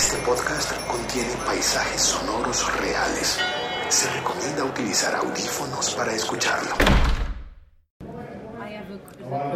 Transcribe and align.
Este 0.00 0.16
podcast 0.24 0.72
contiene 0.86 1.28
paisajes 1.44 2.00
sonoros 2.00 2.74
reales. 2.80 3.38
Se 3.90 4.10
recomienda 4.10 4.64
utilizar 4.64 5.14
audífonos 5.14 5.94
para 5.94 6.14
escucharlo. 6.14 6.70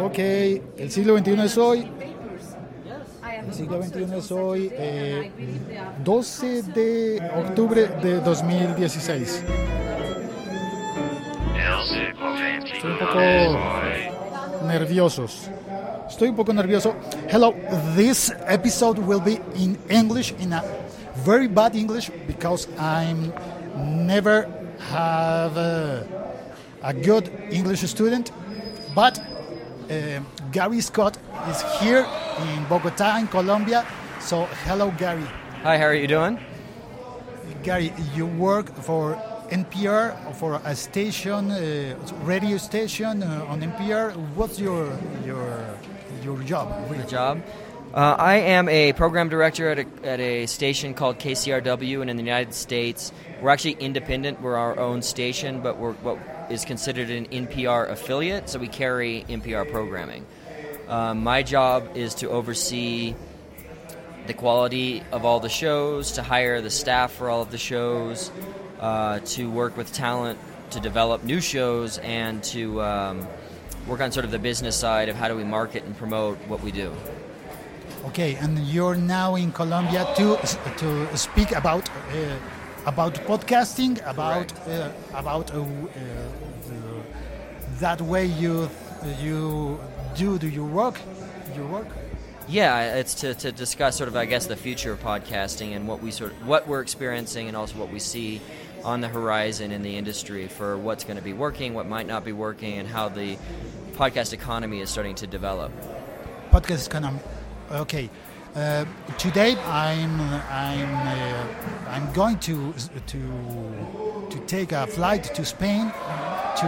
Ok, 0.03 0.19
el 0.19 0.91
siglo 0.91 1.17
XXI 1.17 1.41
es 1.41 1.57
hoy. 1.57 1.91
El 3.47 3.53
siglo 3.55 3.81
XXI 3.81 4.17
es 4.17 4.31
hoy, 4.31 4.71
eh, 4.71 5.31
12 6.03 6.61
de 6.61 7.31
octubre 7.43 7.87
de 8.03 8.19
2016. 8.19 9.43
Estoy 12.71 12.91
un 12.91 12.99
poco 12.99 14.67
nerviosos. 14.67 15.49
Estoy 16.07 16.29
un 16.29 16.35
poco 16.35 16.53
nervioso. 16.53 16.95
Hello, 17.29 17.55
this 17.95 18.31
episode 18.45 18.99
will 18.99 19.19
be 19.19 19.39
in 19.55 19.77
English, 19.89 20.33
in 20.39 20.53
a 20.53 20.63
very 21.25 21.47
bad 21.47 21.75
English, 21.75 22.11
because 22.27 22.67
I'm 22.77 23.33
never 24.05 24.47
have 24.91 25.57
a, 25.57 26.05
a 26.83 26.93
good 26.93 27.31
English 27.49 27.81
student. 27.81 28.31
But 28.93 29.19
uh, 29.19 30.21
Gary 30.51 30.79
Scott 30.81 31.17
is 31.49 31.63
here 31.81 32.05
in 32.39 32.65
Bogota, 32.69 33.17
in 33.17 33.27
Colombia. 33.27 33.83
So, 34.19 34.45
hello, 34.65 34.91
Gary. 34.97 35.25
Hi, 35.63 35.77
how 35.79 35.85
are 35.85 35.95
you 35.95 36.07
doing? 36.07 36.39
Gary, 37.63 37.91
you 38.15 38.27
work 38.27 38.71
for 38.75 39.15
NPR, 39.49 40.35
for 40.35 40.61
a 40.65 40.75
station, 40.75 41.51
uh, 41.51 41.95
radio 42.23 42.57
station 42.57 43.23
uh, 43.23 43.45
on 43.47 43.61
NPR. 43.61 44.15
What's 44.35 44.59
your 44.59 44.91
your 45.25 45.75
your 46.25 46.39
job? 46.39 46.89
The 46.89 47.03
job? 47.03 47.43
Uh, 47.93 48.15
I 48.17 48.35
am 48.37 48.67
a 48.67 48.93
program 48.93 49.29
director 49.29 49.69
at 49.69 49.79
a, 49.79 49.85
at 50.03 50.19
a 50.19 50.47
station 50.47 50.95
called 50.95 51.19
KCRW, 51.19 52.01
and 52.01 52.09
in 52.09 52.17
the 52.17 52.23
United 52.23 52.53
States, 52.53 53.13
we're 53.39 53.51
actually 53.51 53.73
independent. 53.73 54.41
We're 54.41 54.57
our 54.57 54.77
own 54.77 55.03
station, 55.03 55.61
but 55.61 55.77
we're 55.77 55.93
what 55.93 56.17
is 56.49 56.65
considered 56.65 57.09
an 57.09 57.27
NPR 57.27 57.89
affiliate, 57.89 58.49
so 58.49 58.59
we 58.59 58.67
carry 58.67 59.23
NPR 59.29 59.71
programming. 59.71 60.25
Um, 60.87 61.23
my 61.23 61.43
job 61.43 61.95
is 61.95 62.15
to 62.15 62.29
oversee 62.29 63.15
the 64.27 64.33
quality 64.33 65.03
of 65.11 65.25
all 65.25 65.39
the 65.39 65.49
shows, 65.49 66.13
to 66.13 66.23
hire 66.23 66.59
the 66.59 66.71
staff 66.71 67.13
for 67.13 67.29
all 67.29 67.43
of 67.43 67.51
the 67.51 67.57
shows, 67.57 68.31
uh, 68.79 69.19
to 69.19 69.49
work 69.49 69.77
with 69.77 69.93
talent 69.93 70.39
to 70.71 70.79
develop 70.79 71.23
new 71.23 71.39
shows, 71.39 71.99
and 71.99 72.43
to 72.43 72.81
um, 72.81 73.27
work 73.87 74.01
on 74.01 74.11
sort 74.11 74.25
of 74.25 74.31
the 74.31 74.39
business 74.39 74.75
side 74.75 75.09
of 75.09 75.15
how 75.15 75.27
do 75.27 75.35
we 75.35 75.43
market 75.43 75.83
and 75.83 75.97
promote 75.97 76.37
what 76.47 76.61
we 76.61 76.71
do. 76.71 76.93
Okay, 78.07 78.35
and 78.35 78.59
you're 78.59 78.95
now 78.95 79.35
in 79.35 79.51
Colombia 79.51 80.05
to 80.17 80.37
to 80.77 81.17
speak 81.17 81.51
about 81.51 81.89
uh, 81.89 82.37
about 82.85 83.15
podcasting, 83.25 83.97
about 84.05 84.51
uh, 84.67 84.91
about 85.13 85.51
uh, 85.51 85.65
the, 86.67 87.01
that 87.79 88.01
way 88.01 88.25
you 88.25 88.69
you 89.19 89.79
do 90.15 90.37
do 90.37 90.47
your 90.47 90.67
work, 90.67 90.99
your 91.55 91.65
work. 91.67 91.87
Yeah, 92.47 92.97
it's 92.97 93.15
to, 93.15 93.33
to 93.33 93.51
discuss 93.51 93.97
sort 93.97 94.07
of 94.07 94.15
I 94.15 94.25
guess 94.25 94.45
the 94.45 94.55
future 94.55 94.91
of 94.91 95.01
podcasting 95.01 95.75
and 95.75 95.87
what 95.87 96.01
we 96.01 96.11
sort 96.11 96.31
of, 96.31 96.47
what 96.47 96.67
we're 96.67 96.81
experiencing 96.81 97.47
and 97.47 97.57
also 97.57 97.75
what 97.79 97.91
we 97.91 97.99
see 97.99 98.39
on 98.85 99.01
the 99.01 99.07
horizon 99.07 99.71
in 99.71 99.81
the 99.81 99.97
industry 99.97 100.47
for 100.47 100.77
what's 100.77 101.03
going 101.03 101.17
to 101.17 101.23
be 101.23 101.33
working, 101.33 101.73
what 101.73 101.87
might 101.87 102.07
not 102.07 102.23
be 102.23 102.31
working, 102.31 102.77
and 102.77 102.87
how 102.87 103.09
the 103.09 103.37
podcast 103.93 104.31
economy 104.31 104.79
is 104.79 104.89
starting 104.89 105.15
to 105.15 105.27
develop. 105.27 105.71
Podcast 106.51 106.87
economy. 106.87 107.19
Okay. 107.71 108.09
Uh, 108.55 108.85
today 109.17 109.57
I'm 109.65 110.21
I'm 110.49 110.93
uh, 111.07 111.89
I'm 111.89 112.13
going 112.13 112.37
to 112.39 112.73
to 113.07 113.19
to 114.29 114.39
take 114.47 114.71
a 114.71 114.87
flight 114.87 115.23
to 115.35 115.43
Spain 115.43 115.91
to 116.61 116.67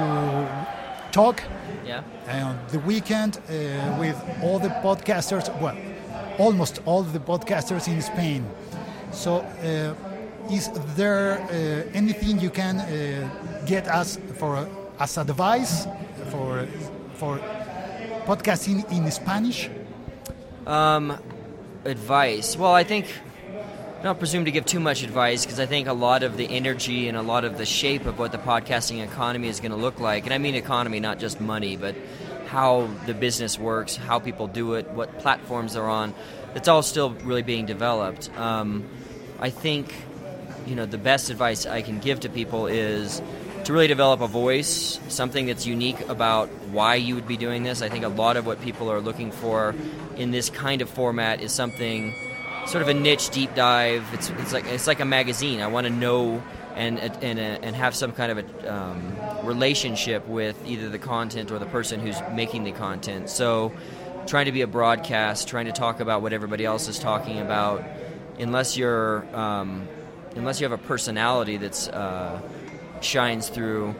talk 1.12 1.42
Yeah. 1.86 2.04
on 2.28 2.60
the 2.70 2.80
weekend 2.80 3.38
uh, 3.38 3.98
with 4.00 4.18
all 4.44 4.60
the 4.60 4.70
podcasters. 4.84 5.48
Well, 5.62 5.78
almost 6.38 6.82
all 6.86 7.04
the 7.04 7.20
podcasters 7.20 7.88
in 7.88 8.02
Spain. 8.02 8.46
So, 9.12 9.38
uh, 9.38 9.94
is 10.52 10.70
there 10.96 11.40
uh, 11.40 11.90
anything 11.94 12.40
you 12.40 12.50
can 12.50 12.80
uh, 12.80 13.64
get 13.66 13.88
us 13.88 14.18
for 14.36 14.68
as 15.00 15.18
advice 15.18 15.88
for 16.32 16.68
for 17.16 17.40
podcasting 18.26 18.90
in 18.92 19.10
Spanish? 19.12 19.70
Um, 20.66 21.18
advice. 21.86 22.58
Well, 22.58 22.74
I 22.74 22.84
think 22.84 23.08
I 24.00 24.04
don't 24.04 24.20
presume 24.20 24.46
to 24.46 24.52
give 24.52 24.66
too 24.66 24.80
much 24.80 25.04
advice 25.04 25.46
because 25.46 25.60
I 25.60 25.66
think 25.66 25.88
a 25.88 25.94
lot 25.94 26.24
of 26.24 26.38
the 26.38 26.46
energy 26.50 27.08
and 27.08 27.18
a 27.18 27.22
lot 27.22 27.46
of 27.46 27.58
the 27.58 27.66
shape 27.66 28.06
of 28.06 28.20
what 28.20 28.32
the 28.32 28.38
podcasting 28.38 29.04
economy 29.04 29.48
is 29.48 29.60
going 29.60 29.72
to 29.72 29.78
look 29.78 30.00
like, 30.00 30.26
and 30.26 30.34
I 30.34 30.38
mean 30.38 30.56
economy, 30.56 31.00
not 31.00 31.20
just 31.20 31.42
money, 31.42 31.78
but 31.78 31.96
how 32.48 32.90
the 33.06 33.14
business 33.14 33.60
works, 33.60 33.96
how 33.96 34.20
people 34.20 34.48
do 34.48 34.76
it, 34.76 34.88
what 34.92 35.20
platforms 35.20 35.74
they're 35.74 35.90
on. 35.90 36.14
It's 36.56 36.68
all 36.68 36.82
still 36.82 37.12
really 37.12 37.44
being 37.44 37.66
developed. 37.66 38.30
Um, 38.38 38.86
I 39.40 39.50
think 39.50 39.94
you 40.68 40.76
know 40.76 40.86
the 40.86 40.98
best 40.98 41.30
advice 41.30 41.66
I 41.66 41.82
can 41.82 42.00
give 42.00 42.22
to 42.22 42.30
people 42.30 42.68
is 42.68 43.22
to 43.64 43.74
really 43.74 43.88
develop 43.88 44.22
a 44.22 44.28
voice, 44.28 45.00
something 45.10 45.46
that's 45.46 45.66
unique 45.66 46.00
about 46.08 46.50
why 46.72 46.96
you 46.96 47.16
would 47.16 47.28
be 47.28 47.38
doing 47.38 47.64
this. 47.64 47.82
I 47.82 47.90
think 47.90 48.06
a 48.06 48.10
lot 48.10 48.38
of 48.38 48.46
what 48.46 48.62
people 48.62 48.92
are 48.92 49.02
looking 49.02 49.32
for 49.32 49.76
in 50.16 50.32
this 50.32 50.50
kind 50.50 50.82
of 50.82 50.90
format 50.90 51.42
is 51.42 51.52
something 51.52 52.14
sort 52.66 52.82
of 52.82 52.88
a 52.88 52.94
niche 52.94 53.30
deep 53.30 53.54
dive. 53.56 54.06
It's, 54.14 54.30
it's 54.30 54.54
like 54.54 54.66
it's 54.66 54.88
like 54.88 55.00
a 55.00 55.06
magazine. 55.06 55.62
I 55.62 55.68
want 55.68 55.86
to 55.86 55.94
know 55.94 56.42
and 56.76 57.00
and 57.00 57.40
and 57.40 57.76
have 57.76 57.96
some 57.96 58.12
kind 58.12 58.32
of 58.32 58.38
a 58.38 58.74
um, 58.74 59.18
relationship 59.44 60.28
with 60.28 60.64
either 60.66 60.90
the 60.90 61.00
content 61.00 61.52
or 61.52 61.60
the 61.60 61.66
person 61.66 62.00
who's 62.00 62.22
making 62.34 62.64
the 62.64 62.72
content. 62.72 63.30
So, 63.30 63.74
trying 64.28 64.46
to 64.46 64.52
be 64.52 64.62
a 64.62 64.68
broadcast, 64.68 65.48
trying 65.48 65.66
to 65.66 65.72
talk 65.72 66.00
about 66.00 66.22
what 66.22 66.34
everybody 66.34 66.66
else 66.66 66.88
is 66.88 67.00
talking 67.00 67.40
about, 67.40 67.84
unless 68.40 68.78
you're 68.78 69.26
um, 69.36 69.88
unless 70.38 70.60
you 70.60 70.66
have 70.70 70.80
a 70.80 70.84
personality 70.84 71.58
that's 71.58 71.88
uh, 71.90 72.42
shines 73.02 73.50
through. 73.50 73.96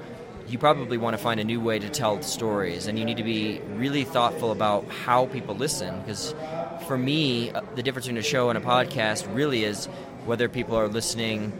You 0.48 0.58
probably 0.58 0.98
want 0.98 1.18
to 1.18 1.22
find 1.22 1.42
a 1.42 1.44
new 1.44 1.60
way 1.60 1.78
to 1.78 1.90
tell 1.90 2.22
stories, 2.22 2.88
and 2.88 2.98
you 2.98 3.04
need 3.04 3.18
to 3.18 3.24
be 3.24 3.60
really 3.76 4.06
thoughtful 4.06 4.54
about 4.54 4.88
how 4.88 5.26
people 5.26 5.56
listen. 5.56 6.00
Because 6.00 6.34
for 6.88 6.98
me, 6.98 7.52
uh, 7.52 7.62
the 7.76 7.84
difference 7.84 8.06
between 8.06 8.20
a 8.20 8.24
show 8.24 8.50
and 8.50 8.58
a 8.58 8.62
podcast 8.62 9.28
really 9.36 9.66
is 9.66 9.88
whether 10.26 10.48
people 10.48 10.78
are 10.78 10.88
listening 10.88 11.52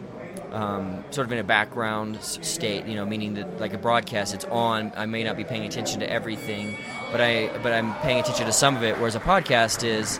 um, 0.52 1.04
sort 1.10 1.26
of 1.26 1.32
in 1.32 1.38
a 1.38 1.44
background 1.44 2.22
state, 2.22 2.86
you 2.86 2.94
know, 2.94 3.04
meaning 3.04 3.34
that 3.34 3.60
like 3.60 3.74
a 3.74 3.78
broadcast, 3.78 4.34
it's 4.34 4.44
on. 4.46 4.92
I 4.96 5.06
may 5.06 5.24
not 5.24 5.36
be 5.36 5.44
paying 5.44 5.64
attention 5.64 6.00
to 6.00 6.10
everything, 6.10 6.76
but 7.12 7.20
I 7.20 7.48
but 7.62 7.72
I'm 7.72 7.94
paying 7.96 8.20
attention 8.20 8.46
to 8.46 8.52
some 8.52 8.76
of 8.76 8.82
it. 8.82 8.96
Whereas 8.96 9.14
a 9.14 9.20
podcast 9.20 9.84
is, 9.84 10.18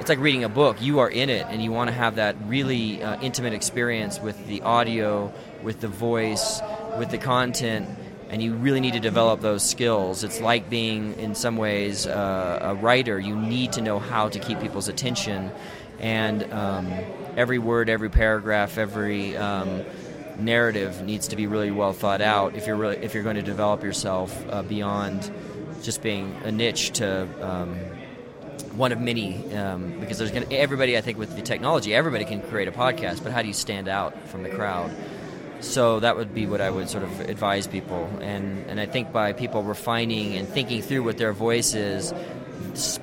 it's 0.00 0.08
like 0.08 0.18
reading 0.18 0.44
a 0.44 0.48
book. 0.48 0.80
You 0.80 1.00
are 1.00 1.10
in 1.10 1.30
it, 1.30 1.46
and 1.48 1.62
you 1.62 1.72
want 1.72 1.88
to 1.88 1.94
have 1.94 2.16
that 2.16 2.36
really 2.46 3.02
uh, 3.02 3.20
intimate 3.20 3.52
experience 3.52 4.20
with 4.20 4.46
the 4.46 4.62
audio, 4.62 5.32
with 5.62 5.80
the 5.80 5.88
voice, 5.88 6.60
with 6.98 7.10
the 7.10 7.18
content. 7.18 7.88
And 8.30 8.42
you 8.42 8.54
really 8.54 8.80
need 8.80 8.92
to 8.92 9.00
develop 9.00 9.40
those 9.40 9.62
skills. 9.62 10.22
It's 10.22 10.40
like 10.40 10.68
being, 10.68 11.18
in 11.18 11.34
some 11.34 11.56
ways, 11.56 12.06
uh, 12.06 12.58
a 12.60 12.74
writer. 12.74 13.18
You 13.18 13.34
need 13.34 13.72
to 13.72 13.80
know 13.80 13.98
how 13.98 14.28
to 14.28 14.38
keep 14.38 14.60
people's 14.60 14.88
attention 14.88 15.50
and 15.98 16.52
um, 16.52 16.92
every 17.36 17.58
word, 17.58 17.88
every 17.88 18.10
paragraph, 18.10 18.78
every 18.78 19.36
um, 19.36 19.84
narrative 20.38 21.02
needs 21.02 21.28
to 21.28 21.36
be 21.36 21.46
really 21.46 21.70
well 21.70 21.92
thought 21.92 22.20
out 22.20 22.54
if 22.54 22.66
you're 22.66 22.76
really 22.76 22.96
if 22.98 23.14
you're 23.14 23.24
going 23.24 23.36
to 23.36 23.42
develop 23.42 23.82
yourself 23.82 24.46
uh, 24.50 24.62
beyond 24.62 25.32
just 25.82 26.00
being 26.00 26.32
a 26.44 26.52
niche 26.52 26.92
to 26.92 27.28
um, 27.42 27.76
one 28.78 28.92
of 28.92 29.00
many. 29.00 29.54
Um, 29.54 29.98
because 30.00 30.18
there's 30.18 30.30
going 30.30 30.46
to 30.46 30.54
everybody 30.56 30.96
I 30.96 31.00
think 31.00 31.18
with 31.18 31.36
the 31.36 31.42
technology, 31.42 31.94
everybody 31.94 32.24
can 32.24 32.40
create 32.40 32.68
a 32.68 32.72
podcast, 32.72 33.22
but 33.22 33.32
how 33.32 33.42
do 33.42 33.48
you 33.48 33.54
stand 33.54 33.88
out 33.88 34.28
from 34.28 34.44
the 34.44 34.48
crowd? 34.48 34.90
So 35.60 36.00
that 36.00 36.16
would 36.16 36.32
be 36.32 36.46
what 36.46 36.60
I 36.60 36.70
would 36.70 36.88
sort 36.88 37.02
of 37.02 37.20
advise 37.20 37.66
people, 37.66 38.08
and 38.20 38.64
and 38.68 38.78
I 38.78 38.86
think 38.86 39.12
by 39.12 39.32
people 39.32 39.64
refining 39.64 40.36
and 40.36 40.48
thinking 40.48 40.82
through 40.82 41.02
what 41.02 41.18
their 41.18 41.32
voice 41.32 41.74
is, 41.74 42.14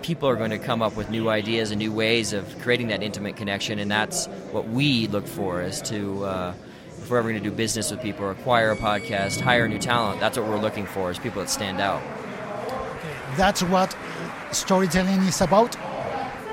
people 0.01 0.29
are 0.29 0.37
going 0.37 0.51
to 0.51 0.57
come 0.57 0.81
up 0.81 0.95
with 0.95 1.09
new 1.09 1.27
ideas 1.27 1.71
and 1.71 1.79
new 1.79 1.91
ways 1.91 2.31
of 2.31 2.47
creating 2.61 2.87
that 2.87 3.03
intimate 3.03 3.35
connection, 3.35 3.77
and 3.77 3.91
that's 3.91 4.27
what 4.53 4.69
we 4.69 5.07
look 5.07 5.27
for 5.27 5.61
is 5.61 5.81
to. 5.83 6.23
Uh, 6.23 6.53
if 6.97 7.11
we're 7.11 7.19
ever 7.19 7.29
going 7.29 7.43
to 7.43 7.49
do 7.49 7.55
business 7.55 7.91
with 7.91 8.01
people, 8.01 8.27
acquire 8.31 8.71
a 8.71 8.75
podcast, 8.75 9.39
hire 9.39 9.67
new 9.67 9.77
talent, 9.77 10.19
that's 10.19 10.39
what 10.39 10.47
we're 10.47 10.57
looking 10.57 10.87
for 10.87 11.11
is 11.11 11.19
people 11.19 11.39
that 11.39 11.51
stand 11.51 11.79
out. 11.79 12.01
That's 13.37 13.61
what 13.61 13.95
storytelling 14.51 15.21
is 15.23 15.41
about. 15.41 15.75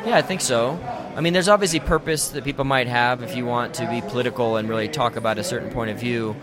Yeah, 0.04 0.16
I 0.16 0.22
think 0.22 0.40
so. 0.40 0.78
I 1.14 1.20
mean, 1.20 1.32
there's 1.32 1.48
obviously 1.48 1.80
purpose 1.80 2.30
that 2.30 2.44
people 2.44 2.64
might 2.64 2.86
have 2.86 3.22
if 3.22 3.36
you 3.36 3.44
want 3.44 3.74
to 3.74 3.88
be 3.88 4.00
political 4.00 4.56
and 4.56 4.68
really 4.68 4.88
talk 4.88 5.16
about 5.16 5.38
a 5.38 5.44
certain 5.44 5.70
point 5.70 5.90
of 5.90 5.98
view. 5.98 6.34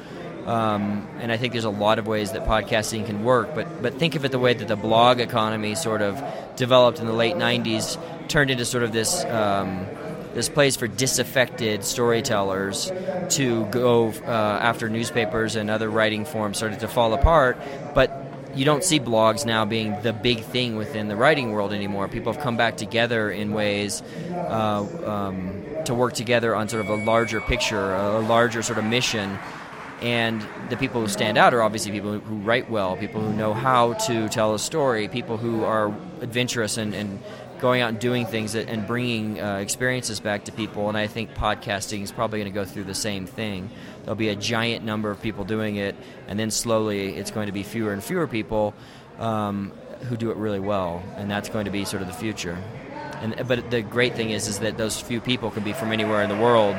Um, 0.46 1.08
and 1.20 1.32
I 1.32 1.38
think 1.38 1.54
there's 1.54 1.66
a 1.66 1.70
lot 1.70 2.00
of 2.00 2.08
ways 2.08 2.32
that 2.32 2.46
podcasting 2.46 3.06
can 3.06 3.24
work, 3.24 3.54
but 3.54 3.82
but 3.82 3.96
think 3.96 4.16
of 4.16 4.26
it 4.26 4.32
the 4.32 4.40
way 4.40 4.54
that 4.54 4.68
the 4.68 4.76
blog 4.76 5.20
economy 5.20 5.76
sort 5.76 6.02
of 6.02 6.24
developed 6.56 7.00
in 7.00 7.06
the 7.06 7.14
late 7.14 7.36
'90s, 7.36 8.00
turned 8.30 8.50
into 8.50 8.66
sort 8.66 8.84
of 8.84 8.92
this 8.92 9.26
um, 9.26 9.86
this 10.34 10.50
place 10.50 10.76
for 10.76 10.88
disaffected 10.88 11.84
storytellers 11.84 12.92
to 13.30 13.66
go 13.66 14.10
uh, 14.26 14.60
after 14.62 14.90
newspapers 14.90 15.56
and 15.56 15.70
other 15.70 15.90
writing 15.90 16.26
forms 16.26 16.58
started 16.58 16.80
to 16.80 16.88
fall 16.88 17.14
apart. 17.14 17.58
But 17.94 18.29
you 18.60 18.66
don't 18.66 18.84
see 18.84 19.00
blogs 19.00 19.46
now 19.46 19.64
being 19.64 20.02
the 20.02 20.12
big 20.12 20.42
thing 20.42 20.76
within 20.76 21.08
the 21.08 21.16
writing 21.16 21.54
world 21.54 21.72
anymore. 21.72 22.10
People 22.10 22.34
have 22.34 22.42
come 22.42 22.58
back 22.58 22.76
together 22.76 23.32
in 23.32 23.54
ways 23.54 24.04
uh, 24.34 24.86
um, 25.06 25.64
to 25.86 25.94
work 25.94 26.14
together 26.14 26.54
on 26.54 26.68
sort 26.68 26.84
of 26.84 26.90
a 26.90 27.06
larger 27.06 27.40
picture, 27.40 27.96
a 27.96 28.20
larger 28.20 28.62
sort 28.62 28.78
of 28.78 28.84
mission. 28.84 29.40
And 30.02 30.46
the 30.70 30.76
people 30.76 31.00
who 31.00 31.08
stand 31.08 31.38
out 31.38 31.54
are 31.54 31.62
obviously 31.62 31.94
people 31.94 32.20
who, 32.20 32.36
write 32.40 32.70
well, 32.70 32.98
people 32.98 33.22
who 33.22 33.32
know 33.32 33.54
how 33.54 33.94
to 33.94 34.28
tell 34.28 34.54
a 34.54 34.60
story, 34.60 35.08
people 35.08 35.38
who 35.38 35.64
are 35.64 35.88
adventurous 36.20 36.76
and, 36.76 36.94
and 36.94 37.22
going 37.60 37.82
out 37.82 37.90
and 37.90 38.00
doing 38.00 38.26
things 38.26 38.56
and 38.56 38.88
bringing 38.88 39.40
uh, 39.40 39.58
experiences 39.58 40.20
back 40.20 40.46
to 40.46 40.52
people. 40.52 40.90
And 40.90 40.98
I 40.98 41.08
think 41.08 41.34
podcasting 41.34 42.02
is 42.02 42.12
probably 42.12 42.40
going 42.40 42.52
to 42.52 42.56
go 42.56 42.66
through 42.66 42.86
the 42.86 42.96
same 42.96 43.26
thing. 43.26 43.70
There'll 44.04 44.16
be 44.16 44.30
a 44.30 44.36
giant 44.36 44.86
number 44.86 45.12
of 45.12 45.22
people 45.22 45.44
doing 45.44 45.76
it, 45.76 45.96
and 46.28 46.40
then 46.40 46.52
slowly 46.52 47.16
it's 47.16 47.32
going 47.32 47.48
to 47.48 47.54
be 47.54 47.64
fewer 47.64 47.94
and 47.94 48.04
fewer 48.04 48.28
people 48.28 48.74
um, 49.20 49.72
who 50.08 50.18
do 50.18 50.32
it 50.32 50.38
really 50.38 50.60
well, 50.60 51.04
and 51.18 51.30
that's 51.30 51.50
going 51.50 51.66
to 51.66 51.72
be 51.72 51.86
sort 51.86 52.02
of 52.02 52.08
the 52.08 52.14
future. 52.14 52.58
And 53.22 53.48
but 53.48 53.70
the 53.70 53.82
great 53.82 54.16
thing 54.16 54.30
is, 54.32 54.48
is 54.48 54.60
that 54.60 54.78
those 54.78 55.00
few 55.00 55.20
people 55.20 55.52
can 55.52 55.64
be 55.64 55.74
from 55.74 55.92
anywhere 55.92 56.24
in 56.24 56.30
the 56.30 56.38
world. 56.38 56.76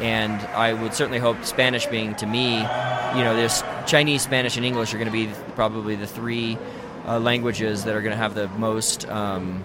And 0.00 0.40
I 0.56 0.72
would 0.72 0.92
certainly 0.92 1.20
hope 1.20 1.44
Spanish 1.44 1.86
being 1.86 2.16
to 2.16 2.26
me, 2.26 2.56
you 2.56 3.22
know, 3.22 3.36
there's 3.36 3.62
Chinese, 3.86 4.22
Spanish, 4.22 4.56
and 4.56 4.66
English 4.66 4.92
are 4.92 4.98
going 4.98 5.06
to 5.06 5.12
be 5.12 5.30
probably 5.54 5.94
the 5.94 6.06
three 6.06 6.58
uh, 7.06 7.20
languages 7.20 7.84
that 7.84 7.94
are 7.94 8.00
going 8.00 8.10
to 8.10 8.16
have 8.16 8.34
the 8.34 8.48
most 8.48 9.08
um, 9.08 9.62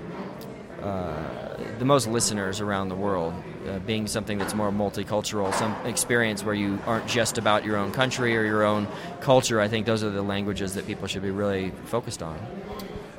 uh, 0.82 1.58
the 1.78 1.86
most 1.86 2.08
listeners 2.08 2.62
around 2.62 2.90
the 2.90 2.96
world. 2.96 3.34
Uh, 3.68 3.78
being 3.80 4.08
something 4.08 4.38
that's 4.38 4.54
more 4.54 4.72
multicultural, 4.72 5.54
some 5.54 5.76
experience 5.86 6.44
where 6.44 6.56
you 6.56 6.80
aren't 6.86 7.06
just 7.06 7.38
about 7.38 7.66
your 7.66 7.78
own 7.78 7.92
country 7.92 8.36
or 8.38 8.44
your 8.44 8.64
own 8.64 8.88
culture. 9.20 9.60
I 9.60 9.68
think 9.68 9.86
those 9.86 10.04
are 10.04 10.10
the 10.10 10.22
languages 10.22 10.74
that 10.76 10.88
people 10.88 11.08
should 11.08 11.22
be 11.22 11.32
really 11.32 11.72
focused 11.86 12.24
on. 12.24 12.40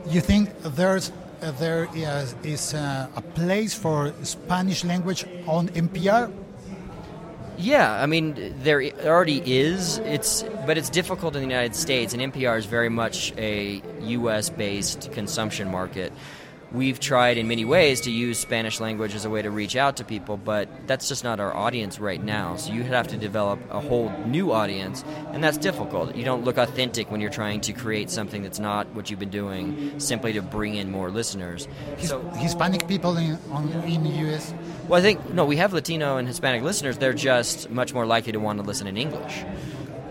You 0.09 0.21
think 0.21 0.51
there's 0.62 1.12
uh, 1.43 1.53
there 1.53 1.89
is, 1.95 2.35
is 2.43 2.75
uh, 2.75 3.09
a 3.17 3.21
place 3.21 3.75
for 3.75 4.13
Spanish 4.23 4.85
language 4.85 5.25
on 5.47 5.69
NPR? 5.69 6.33
Yeah, 7.59 7.93
I 7.93 8.06
mean 8.06 8.55
there 8.63 8.83
already 9.05 9.43
is. 9.45 9.99
It's 9.99 10.43
but 10.67 10.79
it's 10.79 10.89
difficult 10.89 11.37
in 11.37 11.43
the 11.43 11.49
United 11.49 11.77
States, 11.77 12.15
and 12.15 12.33
NPR 12.33 12.59
is 12.59 12.65
very 12.65 12.89
much 12.89 13.35
a 13.37 13.83
U.S. 14.01 14.49
based 14.49 15.13
consumption 15.13 15.71
market. 15.71 16.13
We've 16.72 17.00
tried 17.00 17.37
in 17.37 17.49
many 17.49 17.64
ways 17.64 18.00
to 18.02 18.12
use 18.12 18.38
Spanish 18.38 18.78
language 18.78 19.17
as 19.17 19.25
a 19.25 19.31
way 19.31 19.43
to 19.43 19.50
reach 19.50 19.75
out 19.75 19.96
to 19.96 20.05
people, 20.05 20.37
but 20.37 20.69
that's 20.87 21.08
just 21.08 21.25
not 21.25 21.40
our 21.40 21.52
audience 21.52 21.99
right 21.99 22.22
now. 22.22 22.55
So 22.55 22.72
you 22.72 22.84
have 22.84 23.08
to 23.08 23.17
develop 23.17 23.58
a 23.70 23.81
whole 23.81 24.11
new 24.25 24.52
audience, 24.52 25.05
and 25.32 25.43
that's 25.43 25.58
difficult. 25.58 26.14
You 26.14 26.25
don't 26.25 26.44
look 26.44 26.58
authentic 26.58 27.11
when 27.11 27.20
you're 27.20 27.31
trying 27.31 27.61
to 27.62 27.72
create 27.72 28.08
something 28.08 28.43
that's 28.43 28.61
not 28.61 28.87
what 28.94 29.11
you've 29.11 29.19
been 29.19 29.31
doing 29.31 29.99
simply 29.99 30.32
to 30.34 30.43
bring 30.43 30.76
in 30.76 30.93
more 30.93 31.11
listeners. 31.11 31.67
His, 31.96 32.11
So 32.11 32.20
Hispanic 32.37 32.87
people 32.87 33.17
in 33.17 33.37
on, 33.50 33.69
in 33.82 34.05
the 34.05 34.11
U.S. 34.26 34.55
well, 34.87 35.00
I 35.00 35.02
think 35.02 35.34
no, 35.34 35.44
we 35.44 35.56
have 35.56 35.72
Latino 35.72 36.19
and 36.19 36.28
Hispanic 36.28 36.62
listeners. 36.62 36.99
They're 36.99 37.12
just 37.12 37.69
much 37.70 37.93
more 37.93 38.06
likely 38.06 38.31
to 38.31 38.38
want 38.38 38.61
to 38.61 38.64
listen 38.64 38.87
in 38.87 38.96
English. 38.96 39.44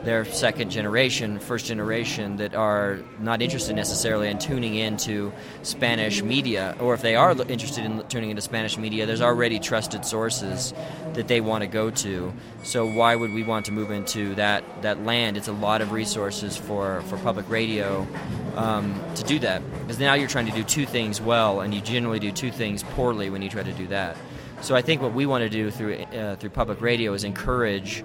They're 0.03 0.23
second 0.23 0.69
generation, 0.69 1.39
first 1.39 1.65
generation 1.65 2.37
that 2.37 2.55
are 2.55 2.99
not 3.19 3.41
interested 3.41 3.75
necessarily 3.75 4.29
in 4.29 4.39
tuning 4.39 4.75
into 4.75 5.33
Spanish 5.63 6.23
media, 6.23 6.75
or 6.79 6.93
if 6.93 7.01
they 7.01 7.15
are 7.15 7.31
interested 7.49 7.83
in 7.83 8.07
tuning 8.07 8.29
into 8.29 8.41
Spanish 8.41 8.77
media, 8.77 9.05
there's 9.05 9.21
already 9.21 9.59
trusted 9.59 10.05
sources 10.05 10.73
that 11.13 11.27
they 11.27 11.41
want 11.41 11.63
to 11.63 11.67
go 11.67 11.89
to. 11.89 12.33
So 12.63 12.85
why 12.89 13.15
would 13.15 13.33
we 13.33 13.43
want 13.43 13.65
to 13.65 13.73
move 13.73 13.91
into 13.91 14.35
that 14.35 14.63
that 14.83 15.03
land? 15.03 15.35
It's 15.35 15.49
a 15.49 15.53
lot 15.53 15.81
of 15.81 15.91
resources 15.91 16.55
for 16.55 17.01
for 17.03 17.17
public 17.17 17.49
radio 17.49 18.07
um, 18.55 19.01
to 19.15 19.23
do 19.23 19.39
that 19.39 19.61
because 19.81 19.99
now 19.99 20.13
you're 20.13 20.29
trying 20.29 20.45
to 20.45 20.53
do 20.53 20.63
two 20.63 20.85
things 20.85 21.19
well, 21.19 21.59
and 21.59 21.73
you 21.73 21.81
generally 21.81 22.19
do 22.19 22.31
two 22.31 22.51
things 22.51 22.83
poorly 22.83 23.29
when 23.29 23.41
you 23.41 23.49
try 23.49 23.63
to 23.63 23.73
do 23.73 23.87
that. 23.87 24.15
So 24.61 24.75
I 24.75 24.81
think 24.81 25.01
what 25.01 25.13
we 25.13 25.25
want 25.25 25.43
to 25.43 25.49
do 25.49 25.71
through 25.71 25.95
uh, 25.95 26.35
through 26.37 26.51
public 26.51 26.81
radio 26.81 27.13
is 27.13 27.23
encourage 27.23 28.03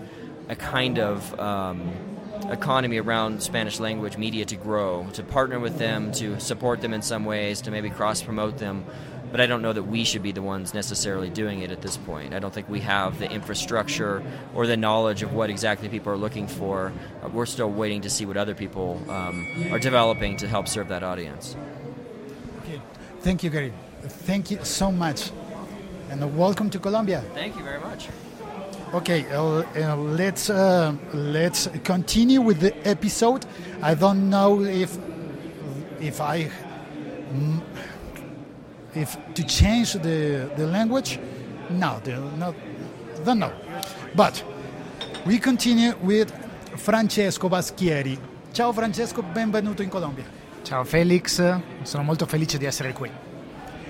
a 0.49 0.57
kind 0.57 0.99
of 0.99 1.39
um, 1.41 1.93
economy 2.51 2.99
around 2.99 3.43
Spanish 3.43 3.81
language 3.81 4.17
media 4.17 4.45
to 4.45 4.57
grow, 4.57 5.07
to 5.15 5.23
partner 5.23 5.59
with 5.59 5.79
them, 5.79 6.13
to 6.13 6.39
support 6.41 6.81
them 6.81 6.93
in 6.93 7.03
some 7.03 7.25
ways, 7.25 7.61
to 7.63 7.71
maybe 7.71 7.91
cross 7.91 8.23
promote 8.23 8.59
them. 8.59 8.85
But 9.31 9.41
I 9.41 9.47
don't 9.47 9.63
know 9.63 9.73
that 9.73 9.83
we 9.83 10.05
should 10.05 10.23
be 10.23 10.31
the 10.31 10.43
ones 10.43 10.75
necessarily 10.75 11.29
doing 11.29 11.63
it 11.63 11.73
at 11.73 11.83
this 11.83 11.97
point. 11.97 12.35
I 12.35 12.39
don't 12.39 12.55
think 12.55 12.69
we 12.69 12.81
have 12.81 13.19
the 13.19 13.29
infrastructure 13.29 14.23
or 14.55 14.67
the 14.69 14.77
knowledge 14.77 15.23
of 15.23 15.33
what 15.33 15.51
exactly 15.51 15.89
people 15.89 16.13
are 16.13 16.17
looking 16.17 16.47
for. 16.47 16.93
Uh, 17.21 17.29
We're 17.31 17.47
still 17.47 17.71
waiting 17.71 18.03
to 18.03 18.11
see 18.11 18.27
what 18.27 18.37
other 18.37 18.55
people 18.55 19.03
um, 19.09 19.45
are 19.73 19.81
developing 19.81 20.37
to 20.37 20.47
help 20.47 20.69
serve 20.69 20.89
that 20.89 21.03
audience. 21.03 21.57
Okay. 22.63 22.81
Thank 23.23 23.43
you, 23.43 23.51
Gary. 23.51 23.73
Thank 24.03 24.53
you 24.53 24.63
so 24.63 24.93
much, 24.93 25.33
and 26.11 26.39
welcome 26.39 26.71
to 26.71 26.79
Colombia. 26.79 27.25
Thank 27.35 27.57
you 27.57 27.65
very 27.65 27.81
much. 27.81 28.09
Okay, 28.95 29.25
uh, 29.33 29.65
uh, 29.77 29.97
let's 29.97 30.49
uh, 30.49 30.93
let's 31.13 31.69
continue 31.83 32.41
with 32.41 32.61
the 32.61 32.73
episode. 32.89 33.45
I 33.83 33.95
don't 33.95 34.29
know 34.31 34.63
if 34.63 34.97
if 36.01 36.21
I 36.21 36.49
mm, 37.35 37.61
if 38.95 39.17
to 39.35 39.43
change 39.45 39.95
the 39.95 40.49
the 40.57 40.67
language. 40.67 41.19
No, 41.71 41.99
the, 42.05 42.13
no, 42.39 42.55
don't 43.25 43.41
know. 43.41 43.51
But 44.15 44.45
we 45.27 45.39
continue 45.41 45.95
with 46.01 46.31
Francesco 46.77 47.49
Baschieri. 47.49 48.17
Ciao 48.53 48.71
Francesco, 48.73 49.23
benvenuto 49.23 49.83
in 49.83 49.89
Colombia. 49.89 50.25
Ciao 50.63 50.85
Felix, 50.85 51.43
sono 51.83 52.05
molto 52.05 52.27
felice 52.27 52.59
di 52.59 52.65
essere 52.65 52.93
qui. 52.93 53.11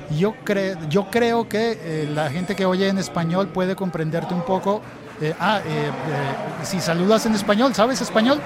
Yo, 0.09 0.35
cre- 0.45 0.76
yo 0.88 1.07
creo 1.09 1.47
que 1.47 1.78
eh, 1.83 2.07
la 2.12 2.28
gente 2.28 2.55
que 2.55 2.67
oye 2.67 2.88
en 2.88 2.99
español 2.99 3.49
puede 3.49 3.75
comprenderte 3.75 4.35
un 4.35 4.43
poco. 4.43 4.83
Eh, 5.21 5.35
ah, 5.38 5.61
eh, 5.64 5.88
eh, 5.88 6.64
si 6.64 6.80
saludas 6.80 7.25
en 7.26 7.35
español, 7.35 7.75
¿sabes 7.75 8.00
español? 8.00 8.40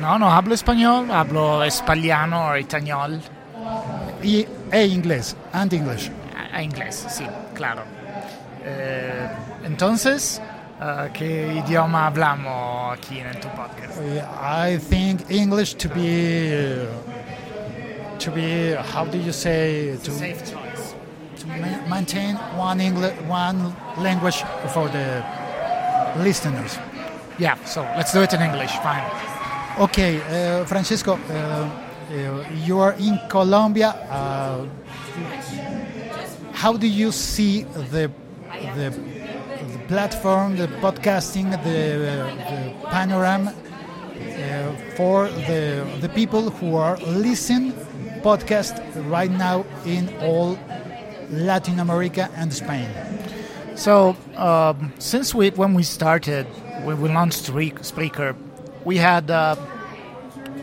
No, 0.00 0.18
no 0.18 0.32
hablo 0.32 0.54
español, 0.54 1.10
hablo 1.10 1.62
español 1.64 2.32
o 2.32 2.56
itañol. 2.56 3.20
Y, 4.22 4.46
e 4.72 4.86
inglés, 4.86 5.36
and 5.52 5.72
English. 5.72 6.10
A, 6.52 6.62
inglés, 6.62 7.06
sí, 7.08 7.26
claro. 7.54 7.82
Eh, 8.64 9.28
entonces, 9.64 10.40
eh, 10.80 11.10
¿qué 11.12 11.62
idioma 11.64 12.06
hablamos 12.08 12.98
aquí 12.98 13.20
en 13.20 13.38
tu 13.40 13.48
podcast? 13.48 13.96
I 14.42 14.78
think 14.78 15.30
English 15.30 15.76
to 15.76 15.88
be, 15.88 16.86
to 18.18 18.30
be, 18.32 18.74
how 18.94 19.04
do 19.06 19.16
you 19.16 19.32
say, 19.32 19.96
to, 20.02 20.10
Safe 20.10 20.38
choice. 20.44 20.94
to 21.40 21.46
ma- 21.46 21.94
maintain 21.96 22.36
one 22.58 22.80
English, 22.80 23.14
one 23.28 23.72
language 23.98 24.44
for 24.74 24.88
the 24.90 25.22
listeners. 26.16 26.78
Yeah, 27.38 27.56
so 27.64 27.82
let's 27.96 28.12
do 28.12 28.22
it 28.22 28.32
in 28.34 28.42
English, 28.42 28.72
fine. 28.78 29.04
Okay, 29.78 30.20
uh, 30.20 30.66
Francisco, 30.66 31.14
uh, 31.14 31.32
uh, 31.32 32.44
you 32.66 32.78
are 32.78 32.92
in 32.98 33.18
Colombia. 33.28 33.90
Uh, 34.10 34.66
how 36.52 36.76
do 36.76 36.86
you 36.86 37.12
see 37.12 37.62
the 37.90 38.10
the, 38.74 38.90
the 39.70 39.78
platform, 39.88 40.56
the 40.56 40.68
podcasting, 40.82 41.50
the, 41.64 41.78
the 42.50 42.88
panorama 42.90 43.54
uh, 43.54 44.72
for 44.96 45.28
the 45.48 45.86
the 46.00 46.08
people 46.10 46.50
who 46.50 46.76
are 46.76 46.96
listening 46.98 47.72
podcast 48.22 48.82
right 49.08 49.30
now 49.30 49.64
in 49.86 50.08
all 50.20 50.58
Latin 51.30 51.78
America 51.80 52.28
and 52.36 52.52
Spain? 52.52 52.88
So, 53.74 54.16
um, 54.36 54.92
since 54.98 55.34
we 55.34 55.50
when 55.50 55.74
we 55.74 55.82
started, 55.82 56.46
when 56.84 57.00
we 57.00 57.08
launched 57.08 57.48
Re- 57.48 57.70
Spreaker, 57.70 58.36
we 58.84 58.96
had 58.96 59.30
uh, 59.30 59.56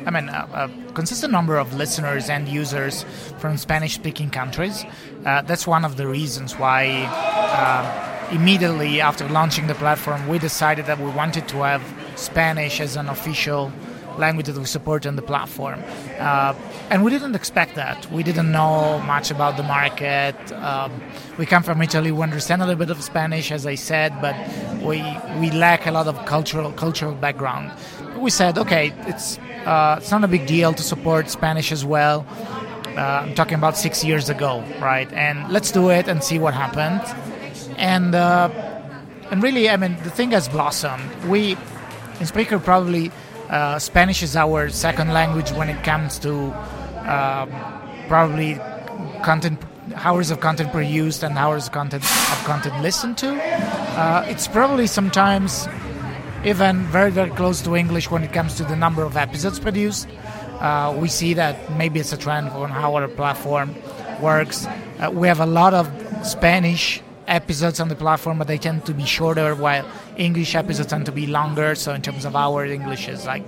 I 0.08 0.10
mean, 0.10 0.30
a, 0.30 0.48
a, 0.54 0.94
consistent 0.94 1.34
number 1.34 1.58
of 1.58 1.74
listeners 1.74 2.30
and 2.30 2.48
users 2.48 3.04
from 3.40 3.58
Spanish-speaking 3.58 4.30
countries. 4.30 4.86
Uh, 5.26 5.42
that's 5.42 5.68
one 5.68 5.84
of 5.84 5.98
the 5.98 6.08
reasons 6.08 6.58
why 6.58 6.88
uh, 7.12 8.34
immediately 8.34 9.02
after 9.02 9.28
launching 9.28 9.68
the 9.68 9.76
platform, 9.76 10.28
we 10.30 10.40
decided 10.40 10.86
that 10.86 11.00
we 11.00 11.10
wanted 11.12 11.48
to 11.50 11.58
have 11.58 11.84
Spanish 12.16 12.80
as 12.80 12.96
an 12.96 13.10
official 13.10 13.72
language 14.18 14.48
that 14.48 14.58
we 14.58 14.66
support 14.66 15.06
on 15.06 15.16
the 15.16 15.22
platform. 15.22 15.84
Uh, 16.20 16.54
and 16.90 17.04
we 17.04 17.12
didn't 17.12 17.36
expect 17.36 17.76
that. 17.76 18.10
We 18.12 18.24
didn't 18.24 18.52
know 18.52 19.00
much 19.00 19.32
about 19.32 19.58
the 19.58 19.64
market. 19.64 20.36
Um, 20.54 20.92
we 21.38 21.46
come 21.46 21.64
from 21.64 21.82
Italy. 21.82 22.12
We 22.12 22.22
understand 22.22 22.62
a 22.62 22.66
little 22.66 22.80
bit 22.80 22.90
of 22.90 23.02
Spanish, 23.04 23.52
as 23.52 23.66
I 23.66 23.76
said, 23.76 24.20
but 24.22 24.36
we 24.82 25.04
we 25.40 25.52
lack 25.52 25.86
a 25.86 25.92
lot 25.92 26.08
of 26.08 26.26
cultural 26.26 26.72
cultural 26.72 27.14
background. 27.14 27.72
We 28.18 28.30
said, 28.30 28.58
okay, 28.58 28.94
it's 29.06 29.38
uh, 29.66 29.98
it's 30.00 30.12
not 30.12 30.24
a 30.24 30.28
big 30.28 30.48
deal 30.48 30.74
to 30.74 30.84
support 30.84 31.30
Spanish 31.30 31.72
as 31.72 31.84
well. 31.86 32.26
Uh, 32.98 33.26
I'm 33.26 33.36
talking 33.36 33.54
about 33.54 33.78
six 33.78 34.04
years 34.04 34.28
ago, 34.30 34.64
right? 34.80 35.12
And 35.14 35.48
let's 35.52 35.72
do 35.72 35.92
it 35.92 36.08
and 36.08 36.24
see 36.24 36.40
what 36.40 36.56
happens. 36.56 37.04
And 37.78 38.16
uh, 38.16 38.50
and 39.30 39.44
really, 39.44 39.70
I 39.70 39.78
mean, 39.78 39.98
the 40.04 40.10
thing 40.10 40.32
has 40.32 40.48
blossomed. 40.48 41.04
We 41.26 41.52
in 41.52 42.26
Spreaker 42.26 42.64
probably 42.64 43.12
uh, 43.50 43.80
Spanish 43.80 44.24
is 44.24 44.36
our 44.36 44.70
second 44.70 45.14
language 45.14 45.52
when 45.52 45.70
it 45.70 45.84
comes 45.84 46.20
to 46.20 46.52
um, 47.10 47.50
probably 48.08 48.60
content 49.24 49.60
hours 49.96 50.32
of 50.32 50.40
content 50.40 50.72
produced 50.72 51.24
and 51.24 51.38
hours 51.38 51.68
of 51.68 51.72
content 51.72 52.04
of 52.04 52.44
content 52.46 52.82
listened 52.82 53.18
to. 53.18 53.30
Uh, 53.32 54.26
it's 54.28 54.48
probably 54.48 54.88
sometimes 54.88 55.68
even 56.46 56.84
very 56.88 57.12
very 57.12 57.30
close 57.32 57.62
to 57.62 57.76
English 57.76 58.12
when 58.12 58.24
it 58.24 58.34
comes 58.34 58.56
to 58.56 58.64
the 58.64 58.76
number 58.76 59.04
of 59.04 59.16
episodes 59.16 59.60
produced. 59.60 60.08
Uh, 60.60 60.96
we 61.00 61.08
see 61.08 61.34
that 61.34 61.56
maybe 61.78 62.00
it's 62.00 62.12
a 62.12 62.18
trend 62.18 62.50
on 62.50 62.70
how 62.70 62.96
our 62.96 63.08
platform 63.08 63.76
works. 64.22 64.66
Uh, 65.00 65.12
we 65.12 65.28
have 65.28 65.40
a 65.40 65.46
lot 65.46 65.74
of 65.74 65.88
Spanish 66.26 67.02
episodes 67.28 67.80
on 67.80 67.90
the 67.90 67.96
platform, 67.96 68.38
but 68.38 68.48
they 68.48 68.58
tend 68.58 68.86
to 68.86 68.94
be 68.94 69.06
shorter, 69.06 69.54
while 69.56 69.86
English 70.18 70.56
episodes 70.56 70.90
tend 70.90 71.06
to 71.06 71.12
be 71.12 71.28
longer. 71.28 71.76
So 71.76 71.94
in 71.94 72.02
terms 72.02 72.26
of 72.26 72.36
hours, 72.36 72.72
English 72.72 73.08
is 73.08 73.26
like 73.26 73.44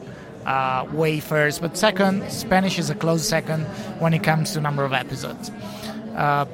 uh, 0.45 0.85
way 0.91 1.19
first. 1.19 1.61
But 1.61 1.77
second, 1.77 2.29
Spanish 2.29 2.79
is 2.79 2.89
a 2.89 2.95
close 2.95 3.27
second 3.27 3.63
when 3.99 4.13
it 4.13 4.23
comes 4.23 4.53
to 4.53 4.61
number 4.61 4.83
of 4.83 4.93
episodes. 4.93 5.51
Uh, 6.15 6.45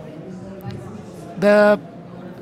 the 1.40 1.80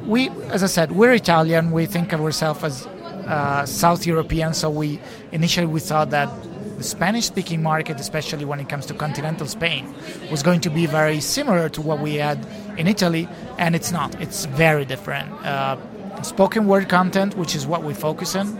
we, 0.06 0.30
as 0.52 0.64
I 0.64 0.68
said, 0.68 0.92
we're 0.92 1.14
Italian. 1.14 1.72
We 1.72 1.86
think 1.86 2.12
of 2.12 2.20
ourselves 2.22 2.64
as 2.64 2.86
uh, 2.86 3.66
South 3.66 4.06
European. 4.06 4.54
So 4.54 4.70
we 4.70 5.00
initially 5.32 5.68
we 5.68 5.80
thought 5.80 6.10
that 6.10 6.30
the 6.78 6.84
Spanish-speaking 6.84 7.62
market, 7.64 8.00
especially 8.00 8.46
when 8.46 8.60
it 8.60 8.68
comes 8.68 8.86
to 8.88 8.94
continental 8.94 9.48
Spain, 9.48 9.94
was 10.30 10.44
going 10.44 10.60
to 10.62 10.70
be 10.70 10.86
very 10.86 11.22
similar 11.22 11.70
to 11.70 11.82
what 11.82 12.00
we 12.00 12.16
had 12.16 12.46
in 12.78 12.88
Italy, 12.88 13.28
and 13.58 13.76
it's 13.76 13.92
not. 13.92 14.20
It's 14.22 14.46
very 14.46 14.86
different. 14.86 15.32
Uh, 15.46 15.78
spoken 16.24 16.68
word 16.68 16.90
content, 16.90 17.36
which 17.38 17.56
is 17.56 17.66
what 17.66 17.84
we 17.84 17.94
focus 17.94 18.36
on, 18.36 18.58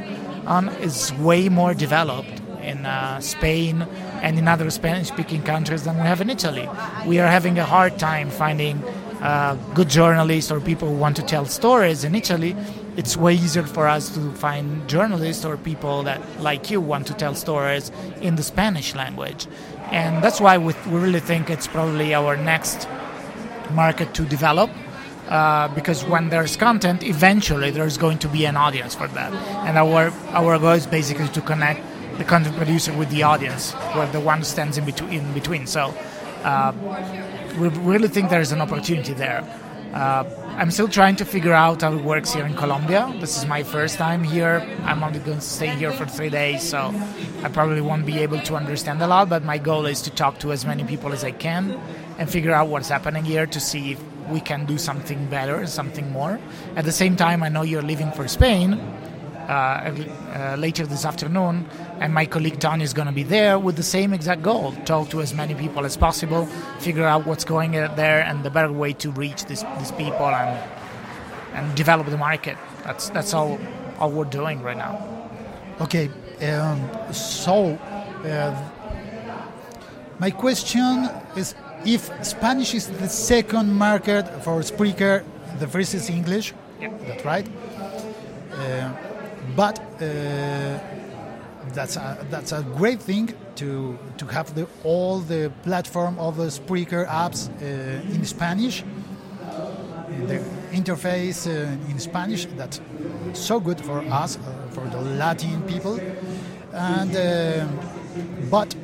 on 0.48 0.70
is 0.82 1.14
way 1.14 1.50
more 1.50 1.74
developed 1.74 2.42
in 2.62 2.86
uh, 2.86 3.20
Spain 3.20 3.82
and 4.22 4.38
in 4.38 4.48
other 4.48 4.70
Spanish-speaking 4.70 5.44
countries 5.44 5.84
than 5.84 5.96
we 5.96 6.04
have 6.04 6.22
in 6.22 6.30
Italy. 6.30 6.70
We 7.06 7.20
are 7.20 7.28
having 7.28 7.60
a 7.60 7.66
hard 7.66 8.00
time 8.00 8.30
finding 8.30 8.82
uh, 9.22 9.56
good 9.74 9.90
journalists 9.90 10.52
or 10.52 10.60
people 10.60 10.88
who 10.90 10.96
want 10.96 11.16
to 11.18 11.24
tell 11.24 11.46
stories 11.46 12.04
in 12.04 12.16
Italy 12.16 12.56
it's 12.96 13.18
way 13.18 13.34
easier 13.34 13.64
for 13.64 13.88
us 13.88 14.14
to 14.14 14.32
find 14.34 14.88
journalists 14.88 15.44
or 15.44 15.58
people 15.58 16.04
that, 16.04 16.22
like 16.40 16.70
you, 16.70 16.80
want 16.80 17.08
to 17.08 17.14
tell 17.14 17.34
stories 17.34 17.92
in 18.22 18.36
the 18.36 18.44
Spanish 18.44 18.94
language. 18.94 19.48
And 19.92 20.24
that's 20.24 20.40
why 20.40 20.58
we, 20.58 20.74
we 20.88 21.00
really 21.00 21.20
think 21.20 21.50
it's 21.50 21.66
probably 21.66 22.14
our 22.14 22.38
next 22.38 22.88
market 23.74 24.14
to 24.16 24.24
develop. 24.24 24.70
Uh, 25.30 25.68
because 25.70 26.04
when 26.04 26.30
there's 26.30 26.56
content, 26.58 27.02
eventually 27.02 27.72
there's 27.72 27.98
going 27.98 28.20
to 28.20 28.28
be 28.28 28.46
an 28.46 28.58
audience 28.58 28.94
for 28.94 29.08
that. 29.08 29.32
And 29.68 29.78
our 29.78 30.12
our 30.32 30.60
goal 30.60 30.74
is 30.74 30.86
basically 30.86 31.30
to 31.30 31.42
connect 31.42 31.82
the 32.18 32.24
content 32.24 32.56
producer 32.58 32.94
with 32.94 33.10
the 33.10 33.24
audience, 33.24 33.72
where 33.96 34.08
the 34.12 34.20
one 34.20 34.44
stands 34.44 34.78
in 34.78 34.86
between. 34.86 35.14
In 35.14 35.34
between. 35.34 35.66
So 35.66 35.94
uh, 36.44 36.74
we 37.58 37.70
really 37.70 38.10
think 38.10 38.30
there's 38.30 38.52
an 38.52 38.62
opportunity 38.62 39.14
there. 39.14 39.44
Uh, 39.94 40.24
I'm 40.58 40.72
still 40.72 40.88
trying 40.88 41.16
to 41.18 41.26
figure 41.26 41.54
out 41.54 41.82
how 41.82 41.94
it 41.94 42.04
works 42.04 42.34
here 42.34 42.46
in 42.46 42.56
Colombia. 42.56 43.12
This 43.20 43.38
is 43.38 43.46
my 43.46 43.64
first 43.64 43.98
time 43.98 44.24
here. 44.24 44.62
I'm 44.84 45.04
only 45.04 45.20
going 45.20 45.40
to 45.40 45.46
stay 45.46 45.70
here 45.70 45.92
for 45.92 46.06
three 46.06 46.30
days, 46.30 46.64
so 46.64 46.92
I 47.44 47.50
probably 47.50 47.82
won't 47.82 48.06
be 48.06 48.20
able 48.20 48.40
to 48.42 48.56
understand 48.56 49.02
a 49.02 49.08
lot. 49.08 49.30
But 49.30 49.44
my 49.44 49.58
goal 49.58 49.86
is 49.86 50.02
to 50.04 50.12
talk 50.12 50.40
to 50.40 50.52
as 50.52 50.66
many 50.66 50.84
people 50.84 51.14
as 51.14 51.24
I 51.24 51.32
can 51.32 51.80
and 52.18 52.30
figure 52.30 52.52
out 52.52 52.68
what's 52.68 52.90
happening 52.90 53.26
here 53.26 53.46
to 53.48 53.60
see 53.60 53.94
if 53.94 54.04
we 54.30 54.40
can 54.40 54.66
do 54.66 54.78
something 54.78 55.28
better, 55.28 55.66
something 55.68 56.12
more. 56.12 56.40
At 56.76 56.86
the 56.86 56.92
same 56.92 57.16
time, 57.16 57.44
I 57.44 57.50
know 57.50 57.64
you're 57.64 57.82
leaving 57.82 58.12
for 58.12 58.28
Spain, 58.28 58.80
uh, 59.48 59.94
uh, 60.34 60.56
later 60.58 60.86
this 60.86 61.04
afternoon, 61.06 61.68
and 62.00 62.14
my 62.14 62.26
colleague 62.26 62.60
Tony 62.60 62.84
is 62.84 62.94
going 62.94 63.08
to 63.08 63.14
be 63.14 63.24
there 63.24 63.60
with 63.60 63.76
the 63.76 63.84
same 63.84 64.14
exact 64.14 64.42
goal: 64.42 64.72
talk 64.86 65.10
to 65.10 65.22
as 65.22 65.34
many 65.34 65.54
people 65.54 65.86
as 65.86 65.98
possible, 65.98 66.46
figure 66.80 67.06
out 67.06 67.26
what's 67.26 67.44
going 67.44 67.78
on 67.78 67.94
there, 67.98 68.22
and 68.22 68.44
the 68.44 68.50
better 68.50 68.72
way 68.72 68.94
to 68.94 69.12
reach 69.12 69.46
this, 69.46 69.64
these 69.80 69.92
people 69.92 70.28
and 70.28 70.58
and 71.54 71.76
develop 71.76 72.08
the 72.08 72.18
market. 72.18 72.58
That's 72.86 73.10
that's 73.10 73.34
all 73.34 73.60
all 74.00 74.12
we're 74.12 74.26
doing 74.26 74.62
right 74.62 74.78
now. 74.78 75.30
Okay, 75.82 76.10
um, 76.48 76.90
so 77.12 77.74
uh, 78.24 78.70
my 80.20 80.32
question 80.32 81.10
is: 81.36 81.54
If 81.86 82.10
Spanish 82.26 82.74
is 82.74 82.88
the 82.88 83.10
second 83.10 83.74
market 83.74 84.26
for 84.44 84.62
Spreaker, 84.62 85.24
the 85.60 85.68
first 85.68 85.94
is 85.94 86.10
English. 86.10 86.54
Yeah. 86.80 86.92
That's 87.08 87.26
right. 87.26 87.48
Uh, 88.54 88.92
but 89.56 89.80
uh, 89.80 90.80
that's 91.74 91.98
a, 91.98 92.26
that's 92.30 92.52
a 92.54 92.64
great 92.78 93.02
thing 93.02 93.34
to 93.56 93.98
to 94.18 94.26
have 94.28 94.56
the 94.56 94.68
all 94.84 95.20
the 95.20 95.52
platform 95.64 96.18
of 96.20 96.38
the 96.38 96.50
Spreaker 96.50 97.06
apps 97.08 97.50
uh, 97.50 98.16
in 98.16 98.26
Spanish. 98.26 98.84
The 100.28 100.40
interface 100.72 101.48
uh, 101.48 101.92
in 101.92 102.00
Spanish 102.00 102.46
that's 102.58 102.80
so 103.34 103.60
good 103.60 103.82
for 103.82 104.00
us, 104.00 104.38
uh, 104.38 104.70
for 104.72 104.88
the 104.88 105.02
Latin 105.02 105.62
people, 105.64 106.00
and 106.72 107.16
uh, 107.16 107.68
but 108.50 108.76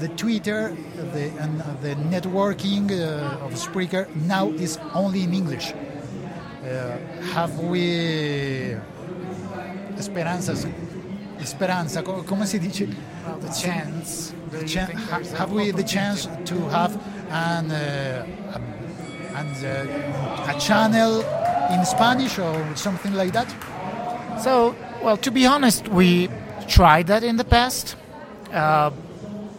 the 0.00 0.08
Twitter 0.08 0.76
the, 1.12 1.30
and 1.40 1.60
the 1.82 1.94
networking 2.10 2.90
uh, 2.90 3.44
of 3.44 3.52
Spreaker 3.54 4.08
now 4.26 4.48
is 4.48 4.78
only 4.94 5.22
in 5.22 5.34
English. 5.34 5.72
have 7.32 7.58
we 7.58 8.76
speranzas. 9.96 10.66
Speranza, 11.44 12.02
come 12.02 12.44
si 12.44 12.58
dice? 12.58 12.86
the 13.40 13.48
chance. 13.48 14.34
The 14.50 14.66
chan- 14.66 14.90
have 15.36 15.52
we 15.52 15.70
the 15.70 15.82
chance 15.82 16.28
to 16.44 16.56
have 16.70 16.96
an, 17.30 17.70
uh, 17.70 18.26
a, 18.54 19.38
and, 19.38 19.64
uh, 19.64 20.52
a 20.54 20.60
channel 20.60 21.20
in 21.70 21.84
Spanish 21.84 22.38
or 22.38 22.76
something 22.76 23.14
like 23.14 23.32
that? 23.32 23.48
So, 24.42 24.74
well, 25.02 25.16
to 25.18 25.30
be 25.30 25.46
honest, 25.46 25.88
we 25.88 26.28
tried 26.66 27.06
that 27.06 27.22
in 27.22 27.36
the 27.36 27.44
past. 27.44 27.96
Uh, 28.52 28.90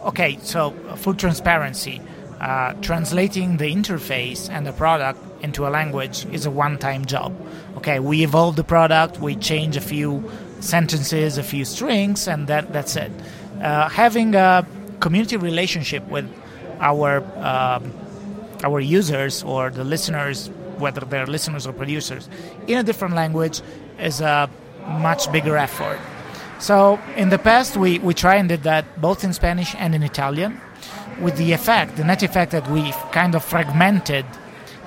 okay, 0.04 0.38
so 0.42 0.70
full 0.96 1.14
transparency. 1.14 2.00
Uh, 2.40 2.74
translating 2.82 3.58
the 3.58 3.72
interface 3.72 4.50
and 4.50 4.66
the 4.66 4.72
product 4.72 5.20
into 5.44 5.64
a 5.64 5.70
language 5.70 6.26
is 6.32 6.44
a 6.44 6.50
one-time 6.50 7.04
job. 7.04 7.32
Okay, 7.76 8.00
we 8.00 8.24
evolve 8.24 8.56
the 8.56 8.64
product, 8.64 9.20
we 9.20 9.36
change 9.36 9.76
a 9.76 9.80
few 9.80 10.28
sentences, 10.58 11.38
a 11.38 11.42
few 11.44 11.64
strings, 11.64 12.26
and 12.26 12.48
that 12.48 12.72
that's 12.72 12.96
it. 12.96 13.12
Uh, 13.62 13.88
having 13.88 14.34
a 14.34 14.66
community 14.98 15.36
relationship 15.36 16.04
with 16.08 16.28
our 16.80 17.22
um, 17.38 17.92
our 18.64 18.80
users 18.80 19.42
or 19.44 19.70
the 19.70 19.84
listeners, 19.84 20.48
whether 20.78 21.00
they're 21.02 21.26
listeners 21.26 21.66
or 21.66 21.72
producers, 21.72 22.28
in 22.66 22.78
a 22.78 22.82
different 22.82 23.14
language 23.14 23.60
is 24.00 24.20
a 24.20 24.50
much 24.88 25.30
bigger 25.30 25.56
effort. 25.56 25.98
So 26.62 27.00
in 27.16 27.30
the 27.30 27.40
past, 27.40 27.76
we, 27.76 27.98
we 27.98 28.14
tried 28.14 28.36
and 28.36 28.48
did 28.48 28.62
that 28.62 29.00
both 29.00 29.24
in 29.24 29.32
Spanish 29.32 29.74
and 29.78 29.96
in 29.96 30.04
Italian, 30.04 30.60
with 31.20 31.36
the 31.36 31.50
effect, 31.50 31.96
the 31.96 32.04
net 32.04 32.22
effect 32.22 32.52
that 32.52 32.70
we 32.70 32.92
kind 33.10 33.34
of 33.34 33.44
fragmented 33.44 34.24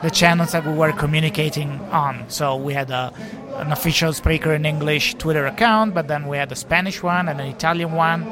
the 0.02 0.10
channels 0.10 0.54
that 0.54 0.66
we 0.66 0.72
were 0.72 0.94
communicating 0.94 1.82
on. 1.92 2.30
So 2.30 2.56
we 2.56 2.74
had 2.74 2.92
a, 2.92 3.12
an 3.58 3.74
official 3.74 4.14
Spreaker 4.14 4.56
in 4.56 4.66
English 4.66 5.16
Twitter 5.16 5.46
account, 5.48 5.94
but 5.94 6.08
then 6.08 6.28
we 6.28 6.38
had 6.38 6.50
a 6.50 6.56
Spanish 6.56 7.04
one 7.04 7.28
and 7.28 7.42
an 7.42 7.48
Italian 7.48 7.92
one, 7.92 8.26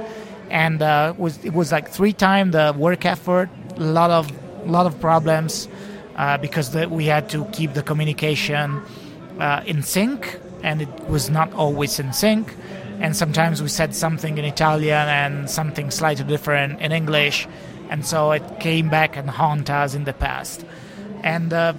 and 0.50 0.82
uh, 0.82 1.14
was 1.18 1.44
it 1.44 1.52
was 1.52 1.70
like 1.70 1.90
three 1.90 2.14
times 2.14 2.54
the 2.54 2.74
work 2.78 3.06
effort, 3.06 3.50
a 3.76 3.82
lot 3.84 4.10
of 4.10 4.32
lot 4.66 4.86
of 4.86 5.02
problems 5.02 5.68
uh, 6.16 6.38
because 6.38 6.72
the, 6.72 6.88
we 6.88 7.08
had 7.08 7.28
to 7.32 7.44
keep 7.52 7.74
the 7.74 7.84
communication 7.84 8.82
uh, 9.40 9.62
in 9.66 9.84
sync, 9.84 10.40
and 10.64 10.82
it 10.82 11.10
was 11.10 11.30
not 11.30 11.52
always 11.52 12.00
in 12.00 12.14
sync. 12.14 12.56
And 13.04 13.16
sometimes 13.16 13.62
we 13.62 13.68
said 13.68 13.94
something 13.94 14.38
in 14.38 14.46
Italian 14.46 15.08
and 15.10 15.50
something 15.50 15.92
slightly 15.92 16.24
different 16.26 16.80
in 16.80 16.92
English, 16.94 17.48
and 17.90 18.06
so 18.06 18.32
it 18.32 18.44
came 18.62 18.90
back 18.90 19.18
and 19.18 19.30
haunt 19.30 19.70
us 19.70 19.94
in 19.94 20.06
the 20.06 20.14
past. 20.14 20.66
And 21.22 21.52
uh, 21.52 21.74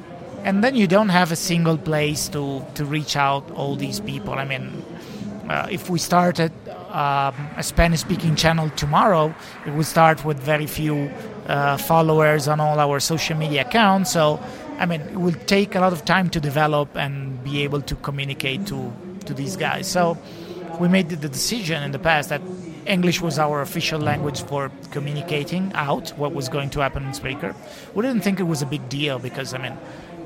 and 0.44 0.62
then 0.62 0.74
you 0.76 0.86
don't 0.86 1.08
have 1.08 1.32
a 1.32 1.36
single 1.36 1.78
place 1.78 2.28
to 2.28 2.62
to 2.74 2.84
reach 2.84 3.16
out 3.16 3.50
all 3.52 3.74
these 3.74 4.00
people. 4.00 4.34
I 4.34 4.44
mean, 4.44 4.84
uh, 5.48 5.66
if 5.70 5.88
we 5.88 5.98
started 5.98 6.52
um, 6.92 7.34
a 7.56 7.62
Spanish-speaking 7.62 8.36
channel 8.36 8.68
tomorrow, 8.76 9.34
it 9.66 9.72
would 9.72 9.86
start 9.86 10.24
with 10.24 10.38
very 10.38 10.66
few 10.66 11.10
uh, 11.48 11.78
followers 11.78 12.48
on 12.48 12.60
all 12.60 12.78
our 12.78 13.00
social 13.00 13.36
media 13.36 13.62
accounts. 13.62 14.12
So, 14.12 14.38
I 14.78 14.86
mean, 14.86 15.00
it 15.00 15.16
will 15.16 15.40
take 15.46 15.74
a 15.74 15.80
lot 15.80 15.92
of 15.92 16.04
time 16.04 16.28
to 16.30 16.40
develop 16.40 16.96
and 16.96 17.42
be 17.42 17.64
able 17.64 17.80
to 17.82 17.94
communicate 17.96 18.66
to 18.66 18.92
to 19.24 19.34
these 19.34 19.56
guys. 19.56 19.90
So, 19.90 20.18
we 20.80 20.88
made 20.88 21.08
the 21.08 21.28
decision 21.28 21.82
in 21.82 21.92
the 21.92 21.98
past 21.98 22.28
that 22.28 22.42
English 22.86 23.20
was 23.20 23.38
our 23.38 23.62
official 23.62 24.00
language 24.00 24.42
for 24.42 24.70
communicating 24.90 25.72
out 25.74 26.10
what 26.18 26.32
was 26.32 26.48
going 26.48 26.70
to 26.70 26.80
happen 26.80 27.04
in 27.04 27.12
Spreaker. 27.12 27.54
We 27.94 28.02
didn't 28.02 28.22
think 28.22 28.40
it 28.40 28.44
was 28.44 28.62
a 28.62 28.66
big 28.66 28.88
deal 28.88 29.18
because, 29.18 29.54
I 29.54 29.58
mean, 29.58 29.76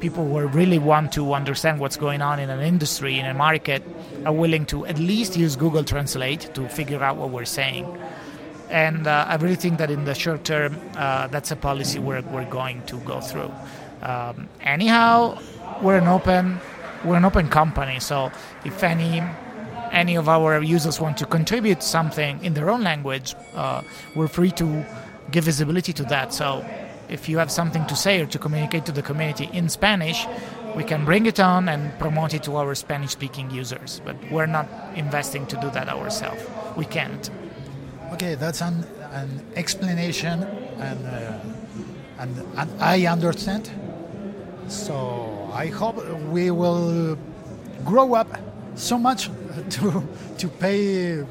people 0.01 0.25
who 0.27 0.47
really 0.49 0.79
want 0.79 1.13
to 1.13 1.35
understand 1.35 1.81
what's 1.81 1.97
going 1.97 2.23
on 2.23 2.41
in 2.41 2.51
an 2.51 2.61
industry, 2.61 3.19
in 3.19 3.27
a 3.27 3.35
market, 3.35 3.83
are 4.25 4.33
willing 4.33 4.67
to 4.67 4.87
at 4.87 4.99
least 4.99 5.37
use 5.37 5.57
Google 5.57 5.85
Translate 5.85 6.53
to 6.55 6.69
figure 6.69 7.03
out 7.03 7.17
what 7.17 7.31
we're 7.31 7.45
saying. 7.45 7.87
And 8.71 9.07
uh, 9.07 9.27
I 9.29 9.37
really 9.37 9.57
think 9.57 9.79
that 9.79 9.91
in 9.91 10.05
the 10.05 10.15
short 10.15 10.45
term, 10.45 10.77
uh, 10.97 11.29
that's 11.29 11.51
a 11.51 11.57
policy 11.57 11.99
we're, 11.99 12.23
we're 12.23 12.51
going 12.51 12.83
to 12.87 12.97
go 12.99 13.21
through. 13.21 13.53
Um, 14.03 14.49
anyhow, 14.61 15.39
we're 15.83 15.99
an 15.99 16.09
open 16.09 16.61
we're 17.05 17.17
an 17.17 17.25
open 17.25 17.49
company, 17.49 18.01
so 18.01 18.33
if 18.65 18.83
any 18.83 19.23
any 19.93 20.17
of 20.17 20.29
our 20.29 20.63
users 20.63 21.01
want 21.01 21.17
to 21.19 21.27
contribute 21.27 21.83
something 21.83 22.43
in 22.45 22.55
their 22.55 22.71
own 22.71 22.83
language, 22.83 23.35
uh, 23.55 23.83
we're 24.15 24.29
free 24.29 24.51
to 24.53 24.85
give 25.31 25.45
visibility 25.45 25.93
to 25.93 26.03
that. 26.05 26.33
So 26.33 26.65
if 27.09 27.29
you 27.29 27.39
have 27.39 27.51
something 27.51 27.87
to 27.87 27.97
say 27.97 28.21
or 28.21 28.27
to 28.27 28.39
communicate 28.39 28.87
to 28.87 28.93
the 28.93 29.03
community 29.03 29.49
in 29.53 29.69
Spanish, 29.69 30.27
we 30.77 30.85
can 30.85 31.05
bring 31.05 31.27
it 31.27 31.41
on 31.41 31.69
and 31.69 31.99
promote 31.99 32.35
it 32.35 32.43
to 32.45 32.57
our 32.57 32.75
Spanish 32.75 33.11
speaking 33.11 33.51
users. 33.51 34.01
But 34.05 34.17
we're 34.31 34.47
not 34.47 34.69
investing 34.95 35.47
to 35.47 35.57
do 35.57 35.71
that 35.71 35.89
ourselves. 35.89 36.43
We 36.77 36.85
can't. 36.85 37.31
Okay, 38.13 38.35
that's 38.35 38.63
an, 38.63 38.85
an 39.13 39.45
explanation, 39.57 40.43
and, 40.79 41.07
uh, 41.07 41.39
and, 42.19 42.39
and 42.57 42.83
I 42.83 43.07
understand. 43.07 43.71
So 44.69 45.51
I 45.53 45.67
hope 45.67 45.97
we 46.29 46.51
will 46.51 47.19
grow 47.85 48.15
up 48.15 48.29
so 48.75 48.99
much 48.99 49.31
to 49.71 50.03
to 50.39 50.49
pay 50.49 51.25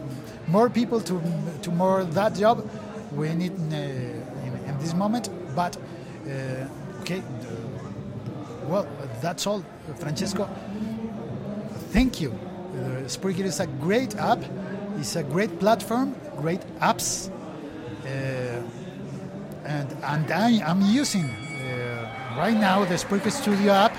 more 0.48 0.69
people 0.69 1.01
to 1.01 1.22
to 1.62 1.72
more 1.72 2.03
that 2.03 2.36
job 2.36 2.67
we 3.12 3.34
need 3.34 3.53
in, 3.53 3.74
uh, 3.74 4.46
in, 4.46 4.69
in 4.69 4.79
this 4.79 4.93
moment. 4.93 5.29
But 5.55 5.77
uh, 5.77 7.01
okay, 7.01 7.22
well 8.67 8.88
that's 9.22 9.48
all, 9.48 9.63
Francesco. 10.00 10.50
Thank 11.91 12.22
you. 12.22 12.31
Uh, 12.31 13.07
Spreaker 13.07 13.46
is 13.46 13.60
a 13.60 13.67
great 13.67 14.15
app. 14.15 14.43
It's 15.00 15.15
a 15.15 15.24
great 15.24 15.60
platform, 15.60 16.15
great 16.38 16.62
apps, 16.79 17.29
uh, 17.29 18.62
and 19.65 19.96
and 20.03 20.31
I, 20.31 20.62
I'm 20.65 20.81
using 20.81 21.25
uh, 21.25 22.36
right 22.38 22.57
now 22.57 22.86
the 22.86 22.96
Spreaker 22.96 23.31
Studio 23.31 23.74
app. 23.74 23.96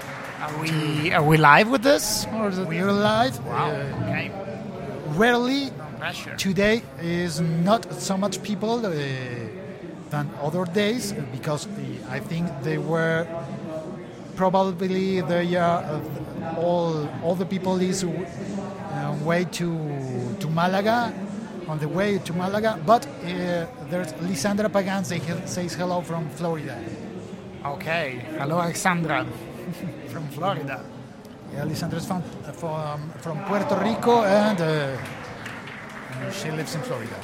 Are 0.48 0.60
we 0.62 1.12
are 1.12 1.22
we 1.22 1.36
live 1.36 1.68
with 1.68 1.82
this? 1.82 2.26
Or 2.32 2.48
is 2.48 2.58
it 2.58 2.66
We're 2.66 2.90
live. 2.90 3.38
Wow. 3.44 3.70
Uh, 3.70 4.02
okay. 4.02 4.30
Rarely 5.08 5.70
Pressure. 5.98 6.34
today 6.36 6.82
is 7.02 7.40
not 7.40 7.92
so 7.92 8.16
much 8.16 8.42
people 8.42 8.84
uh, 8.86 8.90
than 10.10 10.30
other 10.42 10.64
days 10.64 11.12
because 11.32 11.66
the, 11.66 11.88
I 12.08 12.20
think 12.20 12.48
they 12.62 12.78
were 12.78 13.26
probably 14.36 15.20
they 15.20 15.56
are 15.56 15.82
uh, 15.82 16.54
all 16.56 17.08
all 17.22 17.34
the 17.34 17.46
people 17.46 17.76
is 17.80 18.04
uh, 18.04 18.08
way 19.24 19.44
to 19.58 19.68
to 20.40 20.46
Malaga 20.48 21.12
on 21.68 21.78
the 21.78 21.88
way 21.88 22.18
to 22.18 22.32
Malaga 22.32 22.78
but 22.86 23.06
uh, 23.06 23.66
there's 23.90 24.12
Lisandra 24.28 24.72
Pagan 24.72 25.04
say, 25.04 25.20
says 25.44 25.74
hello 25.74 26.00
from 26.00 26.28
Florida 26.30 26.78
Okay. 27.64 28.24
Hello, 28.38 28.60
Alexandra, 28.60 29.26
from 30.12 30.26
Florida. 30.28 30.80
yeah 31.54 31.64
Lisandra 31.64 31.96
is 31.98 32.06
from 32.06 32.22
from, 32.52 33.10
from 33.20 33.38
Puerto 33.44 33.76
Rico 33.76 34.22
and 34.24 34.60
uh, 34.60 34.96
she 36.30 36.50
lives 36.50 36.74
in 36.74 36.82
Florida 36.82 37.16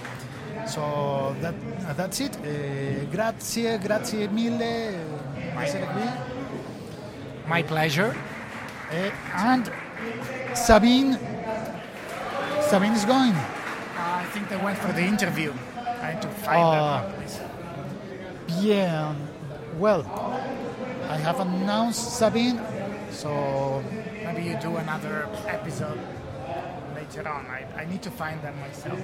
so 0.66 1.34
that 1.42 1.54
uh, 1.88 1.92
that's 1.94 2.20
it 2.20 2.36
uh, 2.36 3.04
grazie 3.12 3.78
grazie 3.78 4.28
mille 4.28 4.62
uh, 4.62 5.62
essere 5.62 5.86
qui 5.86 6.08
My 7.46 7.62
pleasure. 7.62 8.16
Uh, 8.90 9.10
and 9.36 9.70
Sabine, 10.54 11.18
Sabine 12.70 12.94
is 12.94 13.04
going. 13.04 13.34
I 13.98 14.24
think 14.32 14.48
they 14.48 14.56
went 14.56 14.78
for 14.78 14.92
the 14.94 15.02
interview. 15.04 15.52
I 16.00 16.14
need 16.14 16.22
to 16.22 16.28
find 16.28 16.62
Oh. 16.62 16.72
that. 16.72 18.62
Yeah. 18.62 19.14
Well, 19.78 20.06
I 21.10 21.18
have 21.18 21.40
announced 21.40 22.16
Sabine, 22.16 22.58
so 23.14 23.82
Maybe 24.24 24.48
you 24.48 24.58
do 24.60 24.76
another 24.76 25.28
episode 25.46 25.98
later 26.94 27.28
on. 27.28 27.46
I, 27.46 27.64
I 27.76 27.84
need 27.84 28.02
to 28.02 28.10
find 28.10 28.42
them 28.42 28.58
myself. 28.60 28.98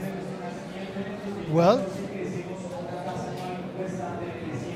well, 1.51 1.87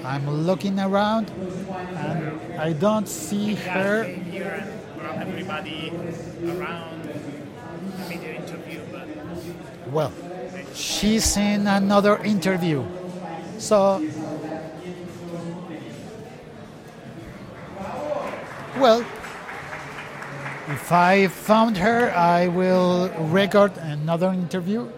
I'm 0.04 0.30
looking 0.30 0.78
around 0.78 1.30
and 1.30 2.60
I 2.60 2.72
don't 2.72 3.08
see 3.08 3.54
her. 3.54 4.04
here 4.04 4.64
and 5.00 5.22
everybody 5.22 5.92
around. 6.46 7.02
The 8.08 8.36
interview, 8.36 8.80
but 8.92 9.08
Well, 9.90 10.12
she's 10.72 11.36
in 11.36 11.66
another 11.66 12.18
interview, 12.22 12.84
so. 13.58 14.00
Well, 18.76 19.04
if 20.68 20.92
I 20.92 21.28
found 21.28 21.76
her, 21.78 22.10
I 22.14 22.48
will 22.48 23.08
record 23.30 23.76
another 23.78 24.28
interview 24.32 24.88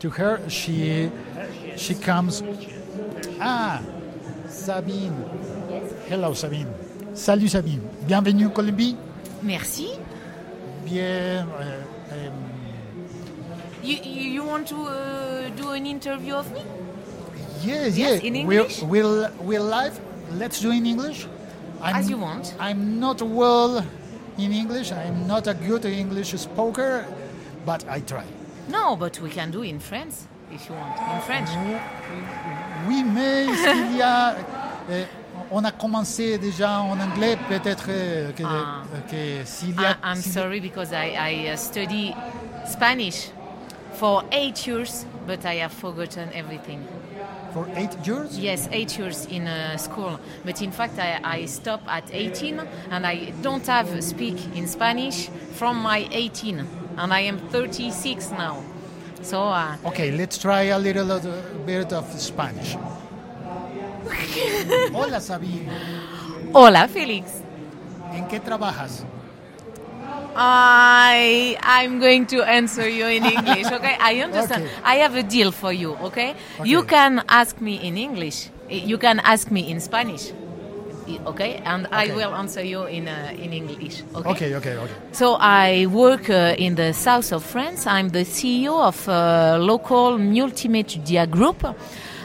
to 0.00 0.10
her. 0.10 0.40
She 0.48 1.10
she 1.76 1.94
comes. 1.94 2.42
Ah, 3.40 3.80
Sabine. 4.48 5.14
Hello, 6.08 6.34
Sabine. 6.34 6.68
Salut, 7.14 7.48
Sabine. 7.48 7.80
Bienvenue 8.06 8.46
en 8.46 8.50
Colombie. 8.50 8.96
Merci. 9.42 9.88
Bien. 10.84 11.46
euh, 11.60 11.82
euh, 12.12 12.30
You, 13.82 13.98
you, 14.02 14.42
want 14.44 14.66
to 14.68 14.76
uh, 14.86 15.50
do 15.56 15.70
an 15.72 15.84
interview 15.84 16.34
of 16.34 16.50
me? 16.52 16.62
Yes, 17.62 17.98
Yes, 17.98 17.98
yes. 17.98 18.22
in 18.22 18.46
We're, 18.46 18.60
English? 18.62 18.82
we're, 18.82 19.30
we're 19.42 19.60
live. 19.60 20.00
Let's 20.32 20.58
do 20.60 20.70
in 20.70 20.86
English. 20.86 21.26
I'm, 21.82 21.96
As 21.96 22.08
you 22.08 22.16
want. 22.16 22.54
I'm 22.58 22.98
not 22.98 23.20
well 23.20 23.84
in 24.38 24.52
English. 24.52 24.92
I'm 24.92 25.26
not 25.26 25.46
a 25.46 25.54
good 25.54 25.84
English 25.84 26.32
speaker, 26.36 27.04
but 27.66 27.84
I 27.88 28.00
try. 28.00 28.24
No, 28.68 28.96
but 28.96 29.20
we 29.20 29.30
can 29.30 29.50
do 29.50 29.62
in 29.62 29.78
French 29.80 30.14
if 30.52 30.68
you 30.68 30.74
want. 30.74 30.98
In 31.14 31.20
French. 31.22 31.48
Oui, 32.88 33.02
mais 33.04 33.46
s'il 33.56 33.96
y 33.96 34.02
a, 34.02 34.34
euh, 34.90 35.04
on 35.50 35.64
a 35.64 35.70
commencé 35.72 36.38
déjà 36.38 36.80
en 36.80 36.98
anglais, 37.00 37.36
peut-être 37.48 37.86
euh, 37.88 38.32
que, 38.32 38.42
Ah. 38.44 38.82
que 39.10 39.44
s'il 39.44 39.74
y 39.80 39.84
a. 39.84 39.92
I, 39.92 39.96
I'm 40.12 40.20
sorry 40.22 40.60
because 40.60 40.92
I, 40.92 41.14
I 41.16 41.52
uh, 41.52 41.56
study 41.56 42.14
Spanish 42.66 43.30
for 43.94 44.24
eight 44.32 44.66
years, 44.66 45.06
but 45.26 45.44
I 45.44 45.60
have 45.62 45.72
forgotten 45.72 46.28
everything. 46.34 46.80
For 47.54 47.68
eight 47.76 47.96
years. 48.04 48.36
Yes, 48.36 48.68
eight 48.72 48.98
years 48.98 49.26
in 49.26 49.46
uh, 49.46 49.76
school. 49.76 50.18
But 50.44 50.60
in 50.60 50.72
fact, 50.72 50.98
I, 50.98 51.20
I 51.22 51.46
stopped 51.46 51.86
at 51.86 52.02
18 52.12 52.60
and 52.90 53.06
I 53.06 53.32
don't 53.42 53.64
have 53.68 54.02
speak 54.02 54.36
in 54.56 54.66
Spanish 54.66 55.28
from 55.52 55.76
my 55.80 56.08
18. 56.10 56.66
And 56.98 57.14
I 57.14 57.20
am 57.20 57.38
36 57.50 58.32
now. 58.32 58.60
So, 59.22 59.40
uh, 59.44 59.76
Okay, 59.86 60.10
let's 60.10 60.36
try 60.36 60.62
a 60.64 60.78
little 60.78 61.12
uh, 61.12 61.20
bit 61.64 61.92
of 61.92 62.04
Spanish. 62.20 62.76
Hola, 64.92 65.20
Sabine. 65.20 65.70
hola, 66.52 66.88
Felix. 66.88 67.40
¿En 68.12 68.26
qué 68.28 68.40
trabajas? 68.40 69.04
I 70.36 71.56
I'm 71.62 72.00
going 72.00 72.26
to 72.26 72.42
answer 72.42 72.88
you 72.88 73.06
in 73.06 73.24
English, 73.24 73.66
okay? 73.78 73.96
I 74.00 74.20
understand. 74.20 74.64
Okay. 74.64 74.72
I 74.84 74.94
have 74.96 75.14
a 75.14 75.22
deal 75.22 75.52
for 75.52 75.72
you, 75.72 75.94
okay? 75.96 76.34
You 76.64 76.82
can 76.84 77.22
ask 77.28 77.60
me 77.60 77.76
in 77.76 77.96
English. 77.96 78.50
You 78.68 78.98
can 78.98 79.20
ask 79.20 79.50
me 79.50 79.70
in 79.70 79.80
Spanish. 79.80 80.32
Okay, 81.26 81.60
and 81.64 81.86
I 81.92 82.06
will 82.14 82.34
answer 82.34 82.62
you 82.64 82.84
in 82.84 83.08
uh, 83.08 83.30
in 83.36 83.52
English. 83.52 84.02
Okay. 84.14 84.30
Okay, 84.30 84.54
okay, 84.54 84.76
okay. 84.78 84.94
So 85.12 85.36
I 85.38 85.84
work 85.86 86.30
uh, 86.30 86.54
in 86.56 86.76
the 86.76 86.94
south 86.94 87.30
of 87.32 87.44
France. 87.44 87.86
I'm 87.86 88.08
the 88.08 88.24
CEO 88.24 88.80
of 88.82 89.06
a 89.06 89.58
local 89.60 90.16
multimedia 90.18 91.28
group, 91.28 91.62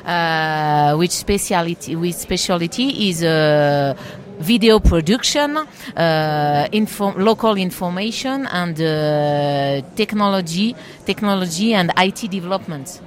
uh, 0.06 0.96
which 0.96 1.12
speciality 1.12 1.96
which 1.98 2.16
specialty 2.16 3.10
is 3.10 3.22
uh, 3.22 3.96
video 4.40 4.80
production, 4.80 5.58
uh, 5.58 6.68
info- 6.72 7.14
local 7.18 7.56
information, 7.58 8.48
and 8.48 8.80
uh, 8.82 9.82
technology, 9.96 10.76
technology 11.06 11.74
and 11.74 11.92
IT 11.98 12.30
development. 12.30 13.02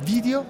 Video? 0.00 0.44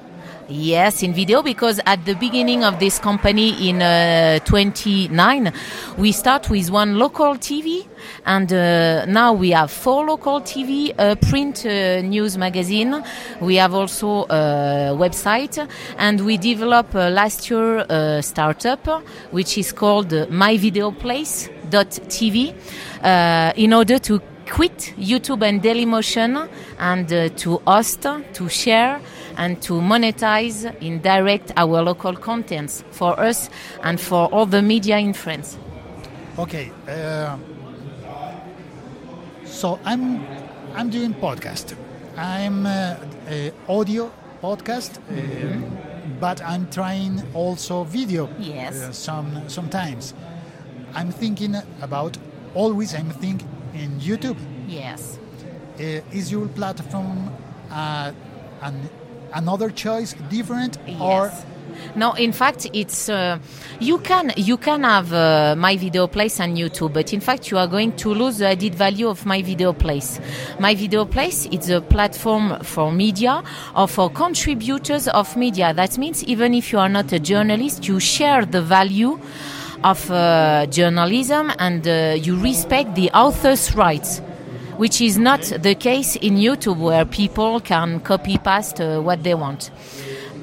Yes, 0.46 1.02
in 1.02 1.14
video 1.14 1.42
because 1.42 1.80
at 1.86 2.04
the 2.04 2.12
beginning 2.14 2.64
of 2.64 2.78
this 2.78 2.98
company 2.98 3.70
in 3.70 3.80
uh, 3.80 4.40
29, 4.44 5.50
we 5.96 6.12
start 6.12 6.50
with 6.50 6.70
one 6.70 6.98
local 6.98 7.36
TV, 7.36 7.86
and 8.26 8.52
uh, 8.52 9.06
now 9.06 9.32
we 9.32 9.52
have 9.52 9.70
four 9.70 10.04
local 10.04 10.42
TV, 10.42 10.92
a 10.98 11.16
print 11.16 11.64
uh, 11.64 12.02
news 12.02 12.36
magazine. 12.36 13.02
We 13.40 13.56
have 13.56 13.72
also 13.72 14.24
a 14.24 14.94
website, 14.94 15.66
and 15.96 16.20
we 16.20 16.36
developed 16.36 16.94
uh, 16.94 17.08
last 17.08 17.50
year 17.50 17.86
a 17.88 18.22
startup 18.22 18.86
which 19.30 19.56
is 19.56 19.72
called 19.72 20.12
uh, 20.12 20.26
myvideoplace.tv 20.26 22.54
uh, 23.02 23.52
in 23.56 23.72
order 23.72 23.98
to 23.98 24.20
quit 24.44 24.92
YouTube 24.98 25.42
and 25.42 25.62
Dailymotion 25.62 26.50
and 26.78 27.10
uh, 27.10 27.30
to 27.30 27.62
host, 27.66 28.06
to 28.34 28.48
share, 28.48 29.00
and 29.36 29.60
to 29.62 29.74
monetize 29.74 30.64
in 30.80 31.00
direct 31.00 31.52
our 31.56 31.82
local 31.82 32.14
contents 32.14 32.84
for 32.90 33.18
us 33.18 33.50
and 33.82 34.00
for 34.00 34.26
all 34.28 34.46
the 34.46 34.62
media 34.62 34.98
in 34.98 35.12
France. 35.12 35.58
Okay. 36.38 36.70
Uh, 36.88 37.36
so 39.44 39.78
I'm 39.84 40.26
I'm 40.74 40.90
doing 40.90 41.14
podcast. 41.14 41.76
I'm 42.16 42.66
uh, 42.66 42.96
a 43.28 43.52
audio 43.68 44.10
podcast, 44.42 44.98
uh, 44.98 45.60
but 46.20 46.42
I'm 46.42 46.68
trying 46.70 47.22
also 47.34 47.84
video. 47.84 48.28
Yes. 48.38 48.82
Uh, 48.82 48.92
some 48.92 49.48
sometimes. 49.48 50.14
I'm 50.94 51.10
thinking 51.10 51.56
about 51.80 52.16
always. 52.54 52.94
I'm 52.94 53.10
thinking 53.10 53.48
in 53.74 54.00
YouTube. 54.00 54.36
Yes. 54.68 55.18
Uh, 55.78 56.00
is 56.12 56.30
your 56.30 56.46
platform 56.48 57.30
uh, 57.70 58.12
an, 58.62 58.88
another 59.34 59.70
choice 59.70 60.14
different 60.30 60.78
or 61.00 61.26
Yes. 61.26 61.44
No, 61.96 62.12
in 62.12 62.32
fact, 62.32 62.66
it's 62.72 63.08
uh, 63.08 63.38
you 63.80 63.98
can 63.98 64.32
you 64.36 64.56
can 64.56 64.84
have 64.84 65.12
uh, 65.12 65.54
my 65.56 65.76
video 65.76 66.06
place 66.06 66.40
on 66.40 66.56
YouTube, 66.56 66.92
but 66.92 67.12
in 67.12 67.20
fact, 67.20 67.50
you 67.50 67.58
are 67.58 67.66
going 67.66 67.92
to 67.96 68.14
lose 68.14 68.38
the 68.38 68.48
added 68.48 68.74
value 68.74 69.08
of 69.08 69.24
my 69.26 69.42
video 69.42 69.72
place. 69.72 70.20
My 70.58 70.74
video 70.74 71.04
place 71.04 71.46
is 71.46 71.70
a 71.70 71.80
platform 71.80 72.58
for 72.62 72.92
media 72.92 73.42
or 73.76 73.88
for 73.88 74.10
contributors 74.10 75.08
of 75.08 75.36
media. 75.36 75.74
That 75.74 75.98
means 75.98 76.24
even 76.24 76.54
if 76.54 76.72
you 76.72 76.78
are 76.78 76.88
not 76.88 77.12
a 77.12 77.18
journalist, 77.18 77.86
you 77.86 78.00
share 78.00 78.44
the 78.44 78.62
value 78.62 79.18
of 79.82 80.10
uh, 80.10 80.66
journalism 80.66 81.52
and 81.58 81.86
uh, 81.86 82.16
you 82.18 82.40
respect 82.40 82.94
the 82.94 83.10
author's 83.10 83.74
rights 83.74 84.20
which 84.76 85.00
is 85.00 85.18
not 85.18 85.42
the 85.42 85.74
case 85.74 86.16
in 86.16 86.36
YouTube, 86.36 86.78
where 86.78 87.04
people 87.04 87.60
can 87.60 88.00
copy 88.00 88.38
paste 88.38 88.80
uh, 88.80 89.00
what 89.00 89.22
they 89.22 89.34
want. 89.34 89.70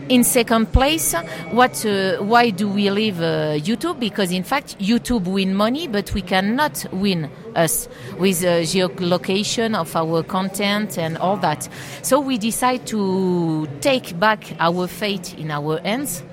In 0.09 0.23
second 0.25 0.73
place, 0.73 1.13
what? 1.51 1.85
Uh, 1.85 2.17
why 2.17 2.49
do 2.49 2.67
we 2.67 2.89
leave 2.89 3.21
uh, 3.21 3.55
YouTube? 3.57 3.99
Because 3.99 4.31
in 4.31 4.43
fact, 4.43 4.77
YouTube 4.77 5.25
win 5.25 5.55
money, 5.55 5.87
but 5.87 6.13
we 6.13 6.21
cannot 6.21 6.85
win 6.91 7.29
us 7.55 7.87
with 8.17 8.43
uh, 8.43 8.59
geolocation 8.61 9.73
of 9.73 9.95
our 9.95 10.21
content 10.23 10.97
and 10.97 11.17
all 11.17 11.37
that. 11.37 11.69
So 12.01 12.19
we 12.19 12.37
decide 12.37 12.85
to 12.87 13.67
take 13.79 14.19
back 14.19 14.53
our 14.59 14.87
fate 14.87 15.37
in 15.37 15.49
our 15.49 15.79
hands 15.79 16.23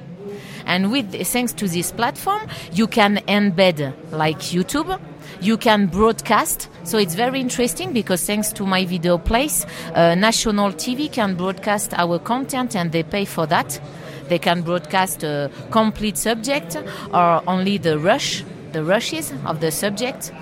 and 0.69 0.93
with 0.93 1.15
thanks 1.27 1.55
to 1.55 1.67
this 1.67 1.91
platform, 1.91 2.47
you 2.73 2.87
can 2.87 3.17
embed 3.27 3.95
like 4.13 4.39
YouTube. 4.39 5.01
You 5.40 5.57
can 5.57 5.87
broadcast, 5.87 6.68
so 6.83 6.98
it's 6.98 7.14
very 7.14 7.40
interesting 7.40 7.92
because 7.92 8.24
thanks 8.27 8.53
to 8.55 8.66
my 8.66 8.85
video 8.85 9.18
place, 9.18 9.64
uh, 9.94 10.16
national 10.16 10.72
TV 10.72 11.11
can 11.12 11.37
broadcast 11.37 11.94
our 11.94 12.18
content 12.18 12.74
and 12.74 12.90
they 12.90 13.05
pay 13.05 13.24
for 13.24 13.46
that. 13.46 13.81
They 14.29 14.40
can 14.40 14.62
broadcast 14.62 15.22
a 15.22 15.51
complete 15.70 16.16
subject 16.16 16.77
or 17.14 17.42
only 17.46 17.79
the 17.79 18.01
rush, 18.01 18.44
the 18.72 18.83
rushes 18.83 19.33
of 19.46 19.61
the 19.61 19.70
subject, 19.70 20.33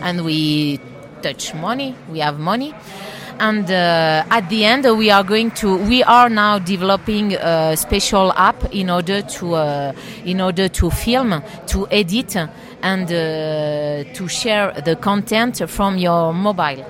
and 0.00 0.24
we 0.24 0.78
touch 1.20 1.52
money. 1.54 1.96
We 2.08 2.20
have 2.20 2.38
money 2.38 2.74
and 3.40 3.70
uh, 3.70 4.24
at 4.30 4.48
the 4.48 4.64
end 4.64 4.86
uh, 4.86 4.94
we 4.94 5.10
are 5.10 5.22
going 5.22 5.50
to 5.52 5.76
we 5.76 6.02
are 6.02 6.28
now 6.28 6.58
developing 6.58 7.34
a 7.34 7.76
special 7.76 8.32
app 8.32 8.74
in 8.74 8.90
order 8.90 9.22
to 9.22 9.54
uh, 9.54 9.92
in 10.24 10.40
order 10.40 10.68
to 10.68 10.90
film 10.90 11.42
to 11.66 11.86
edit 11.90 12.36
and 12.82 13.04
uh, 13.04 14.12
to 14.14 14.28
share 14.28 14.72
the 14.84 14.96
content 14.96 15.62
from 15.68 15.98
your 15.98 16.32
mobile 16.32 16.84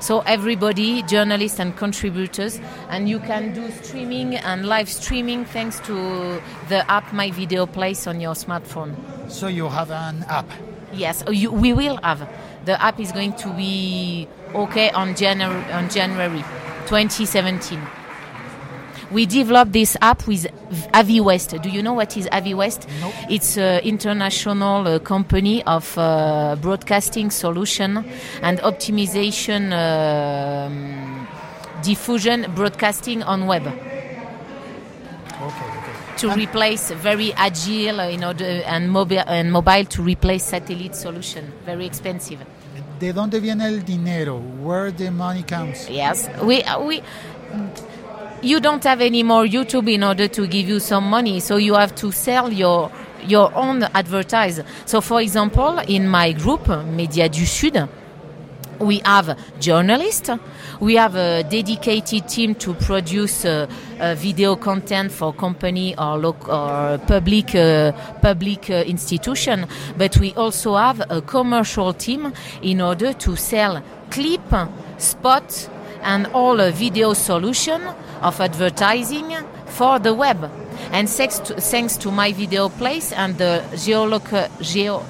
so 0.00 0.20
everybody 0.20 1.02
journalists 1.02 1.58
and 1.58 1.76
contributors 1.76 2.60
and 2.88 3.08
you 3.08 3.18
can 3.18 3.52
do 3.52 3.70
streaming 3.82 4.36
and 4.36 4.66
live 4.66 4.88
streaming 4.88 5.44
thanks 5.44 5.80
to 5.80 6.40
the 6.68 6.88
app 6.90 7.12
my 7.12 7.30
video 7.30 7.66
place 7.66 8.06
on 8.06 8.20
your 8.20 8.34
smartphone 8.34 8.94
so 9.28 9.48
you 9.48 9.68
have 9.68 9.90
an 9.90 10.24
app 10.28 10.48
Yes, 10.92 11.22
oh, 11.26 11.30
you, 11.30 11.52
we 11.52 11.72
will 11.72 11.98
have. 12.02 12.28
The 12.64 12.80
app 12.82 12.98
is 12.98 13.12
going 13.12 13.34
to 13.34 13.52
be 13.52 14.26
okay 14.54 14.90
on 14.90 15.14
January 15.14 15.62
on 15.72 15.90
January 15.90 16.42
2017. 16.86 17.80
We 19.10 19.26
developed 19.26 19.72
this 19.72 19.96
app 20.02 20.26
with 20.26 20.46
AviWest. 20.92 21.62
Do 21.62 21.70
you 21.70 21.82
know 21.82 21.94
what 21.94 22.16
is 22.16 22.26
AviWest? 22.28 22.86
No. 23.00 23.12
It's 23.30 23.56
an 23.56 23.80
international 23.80 24.86
uh, 24.86 24.98
company 24.98 25.62
of 25.64 25.96
uh, 25.96 26.56
broadcasting 26.60 27.30
solution 27.30 28.04
and 28.42 28.58
optimization, 28.58 29.72
um, 29.72 31.26
diffusion, 31.82 32.52
broadcasting 32.54 33.22
on 33.22 33.46
web 33.46 33.72
okay 35.40 35.64
okay 35.78 35.88
to 36.16 36.30
replace 36.34 36.90
very 36.90 37.32
agile 37.34 38.00
uh, 38.00 38.08
in 38.08 38.24
order 38.24 38.62
and 38.66 38.90
mobile 38.90 39.22
and 39.26 39.52
mobile 39.52 39.84
to 39.84 40.02
replace 40.02 40.42
satellite 40.44 40.96
solution. 40.96 41.52
Very 41.64 41.86
expensive. 41.86 42.40
¿De 42.98 43.12
dónde 43.12 43.38
viene 43.40 43.66
el 43.66 43.84
dinero? 43.84 44.40
Where 44.60 44.90
the 44.90 45.10
money 45.10 45.44
comes? 45.44 45.88
Yes, 45.88 46.28
we 46.42 46.64
uh, 46.64 46.80
we. 46.80 47.02
You 48.40 48.60
don't 48.60 48.84
have 48.84 49.00
any 49.00 49.24
more 49.24 49.44
YouTube 49.44 49.92
in 49.92 50.04
order 50.04 50.28
to 50.28 50.46
give 50.46 50.68
you 50.68 50.78
some 50.78 51.10
money, 51.10 51.40
so 51.40 51.56
you 51.56 51.74
have 51.74 51.94
to 51.96 52.12
sell 52.12 52.52
your 52.52 52.90
your 53.26 53.52
own 53.54 53.82
advertise. 53.82 54.62
So, 54.86 55.00
for 55.00 55.20
example, 55.20 55.80
in 55.88 56.06
my 56.06 56.32
group 56.32 56.68
Média 56.68 57.28
du 57.28 57.44
Sud, 57.44 57.88
we 58.78 59.00
have 59.04 59.36
journalists, 59.58 60.30
we 60.78 60.94
have 60.94 61.16
a 61.16 61.42
dedicated 61.42 62.28
team 62.28 62.54
to 62.54 62.74
produce 62.74 63.44
uh, 63.44 63.66
uh, 63.98 64.14
video 64.14 64.54
content 64.54 65.10
for 65.10 65.32
company 65.32 65.96
or, 65.98 66.16
loc- 66.16 66.48
or 66.48 66.98
public 67.08 67.56
uh, 67.56 67.90
public 68.22 68.70
uh, 68.70 68.84
institution, 68.86 69.66
but 69.96 70.16
we 70.18 70.32
also 70.34 70.76
have 70.76 71.02
a 71.10 71.20
commercial 71.20 71.92
team 71.92 72.32
in 72.62 72.80
order 72.80 73.12
to 73.14 73.34
sell 73.34 73.82
clip, 74.10 74.54
spot, 74.98 75.68
and 76.02 76.26
all 76.28 76.56
video 76.70 77.12
solution 77.12 77.82
of 78.22 78.40
advertising 78.40 79.34
for 79.66 79.98
the 79.98 80.14
web. 80.14 80.50
And 80.92 81.08
thanks 81.08 81.38
to, 81.40 81.60
thanks 81.60 81.96
to 81.98 82.10
my 82.10 82.32
video 82.32 82.68
place 82.68 83.12
and 83.12 83.36
the 83.38 83.62
geoloc- 83.72 84.50
geo 84.60 85.04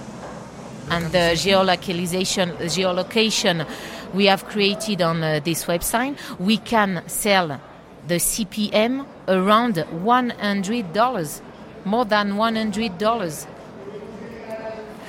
and 0.91 1.07
the 1.13 1.35
geolocalization 1.35 2.57
geolocation 2.63 3.67
we 4.15 4.27
have 4.27 4.47
created 4.47 5.03
on 5.03 5.23
uh, 5.23 5.41
this 5.45 5.65
website, 5.67 6.17
we 6.39 6.57
can 6.57 7.03
sell 7.07 7.61
the 8.07 8.15
CPM 8.15 9.07
around 9.29 9.75
$100, 9.75 11.41
more 11.85 12.05
than 12.05 12.33
$100. 12.33 13.47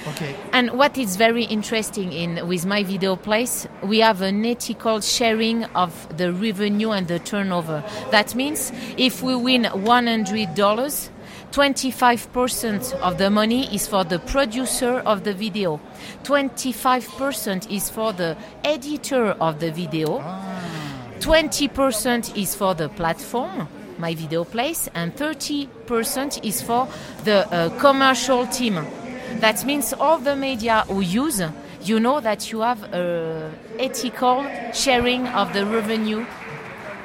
Okay. 0.08 0.36
And 0.54 0.72
what 0.72 0.98
is 0.98 1.16
very 1.18 1.44
interesting 1.44 2.14
in 2.14 2.48
with 2.48 2.66
my 2.66 2.84
video 2.84 3.16
place, 3.16 3.68
we 3.84 4.00
have 4.00 4.22
an 4.22 4.46
ethical 4.46 5.02
sharing 5.02 5.66
of 5.66 6.18
the 6.18 6.32
revenue 6.32 6.92
and 6.92 7.08
the 7.08 7.20
turnover. 7.20 7.84
That 8.12 8.34
means 8.36 8.72
if 8.98 9.22
we 9.22 9.36
win 9.36 9.64
$100, 9.64 11.10
25% 11.52 12.94
of 13.02 13.18
the 13.18 13.30
money 13.30 13.74
is 13.76 13.88
for 13.88 14.04
the 14.04 14.20
producer 14.20 15.00
of 15.00 15.24
the 15.24 15.34
video. 15.34 15.80
25% 16.24 17.72
is 17.72 17.90
for 17.90 18.14
the 18.14 18.38
editor 18.64 19.32
of 19.32 19.60
the 19.60 19.72
video. 19.72 20.20
20% 21.20 22.38
is 22.38 22.56
for 22.56 22.74
the 22.74 22.88
platform 22.90 23.68
my 24.00 24.16
video 24.16 24.46
place, 24.46 24.90
and 24.96 25.14
30% 25.16 26.44
is 26.46 26.62
for 26.62 26.88
the 27.26 27.46
uh, 27.52 27.70
commercial 27.80 28.48
team. 28.48 28.86
That 29.40 29.66
means 29.66 29.94
all 29.94 30.18
the 30.18 30.36
media 30.36 30.84
who 30.88 31.02
use, 31.02 31.42
you 31.82 32.00
know 32.00 32.20
that 32.20 32.52
you 32.52 32.62
have 32.62 32.84
uh, 32.94 33.50
ethical 33.78 34.46
sharing 34.74 35.28
of 35.28 35.54
the 35.54 35.66
revenue 35.66 36.26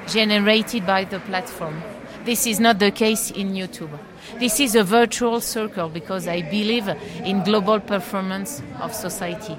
generated 0.07 0.87
by 0.87 1.05
the 1.05 1.21
platform. 1.21 1.83
This 2.25 2.47
is 2.47 2.59
not 2.59 2.79
the 2.79 2.91
case 2.91 3.31
in 3.31 3.53
YouTube. 3.53 3.91
This 4.39 4.59
is 4.59 4.75
a 4.75 4.83
virtual 4.83 5.41
circle 5.41 5.89
because 5.89 6.27
I 6.27 6.43
believe 6.43 6.89
in 7.23 7.45
global 7.45 7.81
performance 7.81 8.63
of 8.81 8.95
society. 8.95 9.57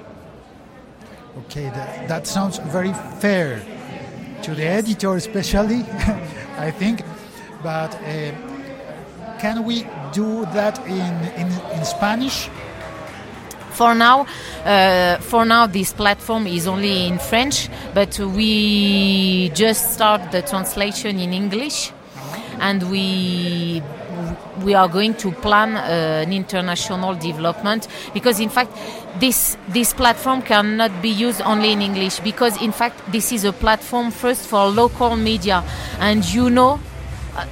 Okay, 1.38 1.64
that, 1.64 2.08
that 2.08 2.26
sounds 2.26 2.58
very 2.58 2.92
fair 3.20 3.62
to 4.42 4.54
the 4.54 4.64
editor, 4.64 5.14
especially, 5.14 5.82
I 6.58 6.70
think. 6.70 7.02
But 7.62 7.94
uh, 7.94 8.32
can 9.38 9.64
we 9.64 9.86
do 10.12 10.44
that 10.46 10.78
in, 10.86 11.14
in, 11.40 11.48
in 11.76 11.84
Spanish? 11.84 12.48
For 13.70 13.94
now, 13.94 14.26
uh, 14.64 15.18
for 15.18 15.44
now, 15.44 15.66
this 15.66 15.92
platform 15.92 16.46
is 16.46 16.66
only 16.66 17.06
in 17.06 17.18
French, 17.18 17.68
but 17.92 18.18
we 18.18 19.50
just 19.50 19.92
start 19.92 20.32
the 20.32 20.40
translation 20.40 21.18
in 21.20 21.34
English, 21.34 21.92
and 22.58 22.90
we 22.90 23.82
we 24.64 24.74
are 24.74 24.88
going 24.88 25.14
to 25.14 25.30
plan 25.30 25.76
uh, 25.76 26.22
an 26.24 26.32
international 26.32 27.14
development 27.14 27.88
because 28.14 28.40
in 28.40 28.48
fact 28.48 28.72
this 29.20 29.56
this 29.68 29.92
platform 29.92 30.42
cannot 30.42 30.90
be 31.02 31.10
used 31.10 31.42
only 31.42 31.72
in 31.72 31.82
english 31.82 32.20
because 32.20 32.60
in 32.62 32.72
fact 32.72 33.00
this 33.12 33.32
is 33.32 33.44
a 33.44 33.52
platform 33.52 34.10
first 34.10 34.46
for 34.46 34.66
local 34.66 35.16
media 35.16 35.62
and 36.00 36.24
you 36.32 36.48
know 36.48 36.80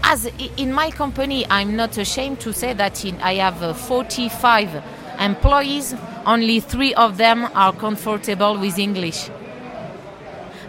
as 0.03 0.27
in 0.57 0.73
my 0.73 0.91
company 0.91 1.47
i'm 1.51 1.77
not 1.77 1.97
ashamed 1.99 2.41
to 2.41 2.53
say 2.53 2.73
that 2.73 3.05
in, 3.05 3.17
i 3.21 3.35
have 3.35 3.63
uh, 3.63 3.73
45 3.75 4.83
employees. 5.21 5.95
Only 6.27 6.59
3 6.61 6.95
of 6.95 7.19
them 7.19 7.45
are 7.55 7.73
comfortable 7.73 8.59
with 8.59 8.79
english 8.79 9.29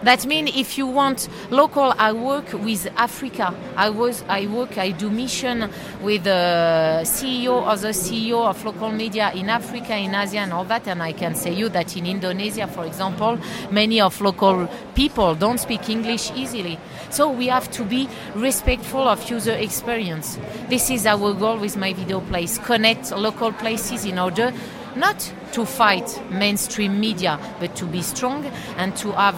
that 0.06 0.24
means 0.24 0.52
if 0.54 0.78
you 0.78 0.86
want 0.86 1.28
local, 1.50 1.92
I 1.98 2.12
work 2.12 2.52
with 2.52 2.86
Africa. 2.96 3.52
I 3.76 3.90
was, 3.90 4.22
I 4.28 4.46
work, 4.46 4.78
I 4.78 4.90
do 4.92 5.10
mission 5.10 5.68
with 6.00 6.24
the 6.24 7.00
CEO, 7.02 7.66
other 7.66 7.90
CEO 7.90 8.46
of 8.46 8.64
local 8.64 8.92
media 8.92 9.32
in 9.32 9.50
Africa, 9.50 9.96
in 9.96 10.14
Asia, 10.14 10.38
and 10.38 10.52
all 10.52 10.64
that. 10.64 10.86
And 10.86 11.02
I 11.02 11.12
can 11.12 11.34
say 11.34 11.52
you 11.52 11.68
that 11.70 11.96
in 11.96 12.06
Indonesia, 12.06 12.68
for 12.68 12.84
example, 12.86 13.38
many 13.70 14.00
of 14.00 14.20
local 14.20 14.68
people 14.94 15.34
don't 15.34 15.58
speak 15.58 15.88
English 15.88 16.30
easily. 16.36 16.78
So 17.10 17.30
we 17.30 17.48
have 17.48 17.70
to 17.72 17.82
be 17.82 18.08
respectful 18.34 19.08
of 19.08 19.28
user 19.28 19.54
experience. 19.54 20.38
This 20.68 20.88
is 20.90 21.06
our 21.06 21.34
goal 21.34 21.58
with 21.58 21.76
my 21.76 21.92
video 21.92 22.20
place: 22.20 22.58
connect 22.58 23.10
local 23.10 23.52
places 23.52 24.04
in 24.04 24.18
order 24.18 24.52
not 24.94 25.32
to 25.52 25.66
fight 25.66 26.20
mainstream 26.30 26.98
media, 26.98 27.38
but 27.60 27.76
to 27.76 27.84
be 27.86 28.02
strong 28.02 28.44
and 28.76 28.96
to 28.96 29.12
have 29.12 29.36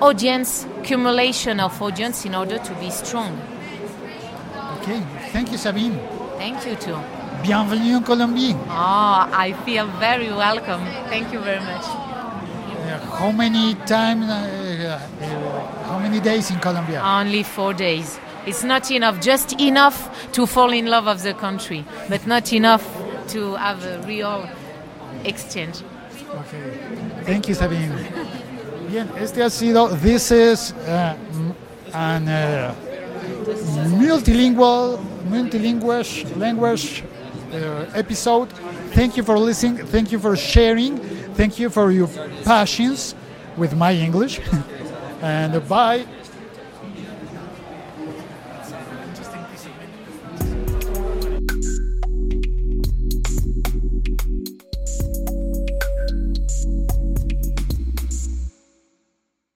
audience, 0.00 0.66
accumulation 0.80 1.60
of 1.60 1.80
audience 1.80 2.24
in 2.24 2.34
order 2.34 2.58
to 2.58 2.74
be 2.74 2.90
strong. 2.90 3.40
Okay, 4.80 5.00
thank 5.32 5.50
you, 5.50 5.58
Sabine. 5.58 5.98
Thank 6.38 6.66
you 6.66 6.76
too. 6.76 6.98
Bienvenue 7.42 7.96
en 7.96 8.02
Colombie. 8.02 8.54
Oh, 8.68 9.28
I 9.32 9.54
feel 9.64 9.86
very 9.98 10.30
welcome. 10.30 10.84
Thank 11.08 11.32
you 11.32 11.40
very 11.40 11.60
much. 11.60 11.84
Uh, 11.84 12.98
how 13.18 13.32
many 13.32 13.74
times, 13.86 14.26
uh, 14.28 14.98
uh, 15.20 15.86
how 15.88 15.98
many 15.98 16.20
days 16.20 16.50
in 16.50 16.58
Colombia? 16.58 17.02
Only 17.02 17.42
four 17.42 17.74
days. 17.74 18.18
It's 18.46 18.62
not 18.62 18.90
enough, 18.90 19.20
just 19.20 19.58
enough 19.60 20.30
to 20.32 20.46
fall 20.46 20.70
in 20.70 20.86
love 20.86 21.06
of 21.06 21.22
the 21.22 21.32
country, 21.34 21.84
but 22.08 22.26
not 22.26 22.52
enough 22.52 22.84
to 23.28 23.54
have 23.54 23.82
a 23.84 23.98
real 24.06 24.48
exchange. 25.24 25.82
Okay. 26.30 26.78
Thank 27.24 27.48
you, 27.48 27.54
Sabine. 27.54 27.92
Bien, 28.94 29.10
este 29.20 29.42
ha 29.42 29.50
sido 29.50 29.88
This 29.88 30.30
is 30.30 30.72
uh, 30.86 31.16
an 31.92 32.28
uh, 32.28 32.72
multilingual, 33.98 35.00
multilingual 35.28 36.04
language 36.38 37.02
uh, 37.52 37.86
episode. 37.92 38.50
Thank 38.92 39.16
you 39.16 39.24
for 39.24 39.36
listening. 39.36 39.84
Thank 39.84 40.12
you 40.12 40.20
for 40.20 40.36
sharing. 40.36 41.00
Thank 41.34 41.58
you 41.58 41.70
for 41.70 41.90
your 41.90 42.08
passions 42.44 43.16
with 43.56 43.74
my 43.74 43.90
English. 43.90 44.40
and 45.20 45.68
bye. 45.68 46.06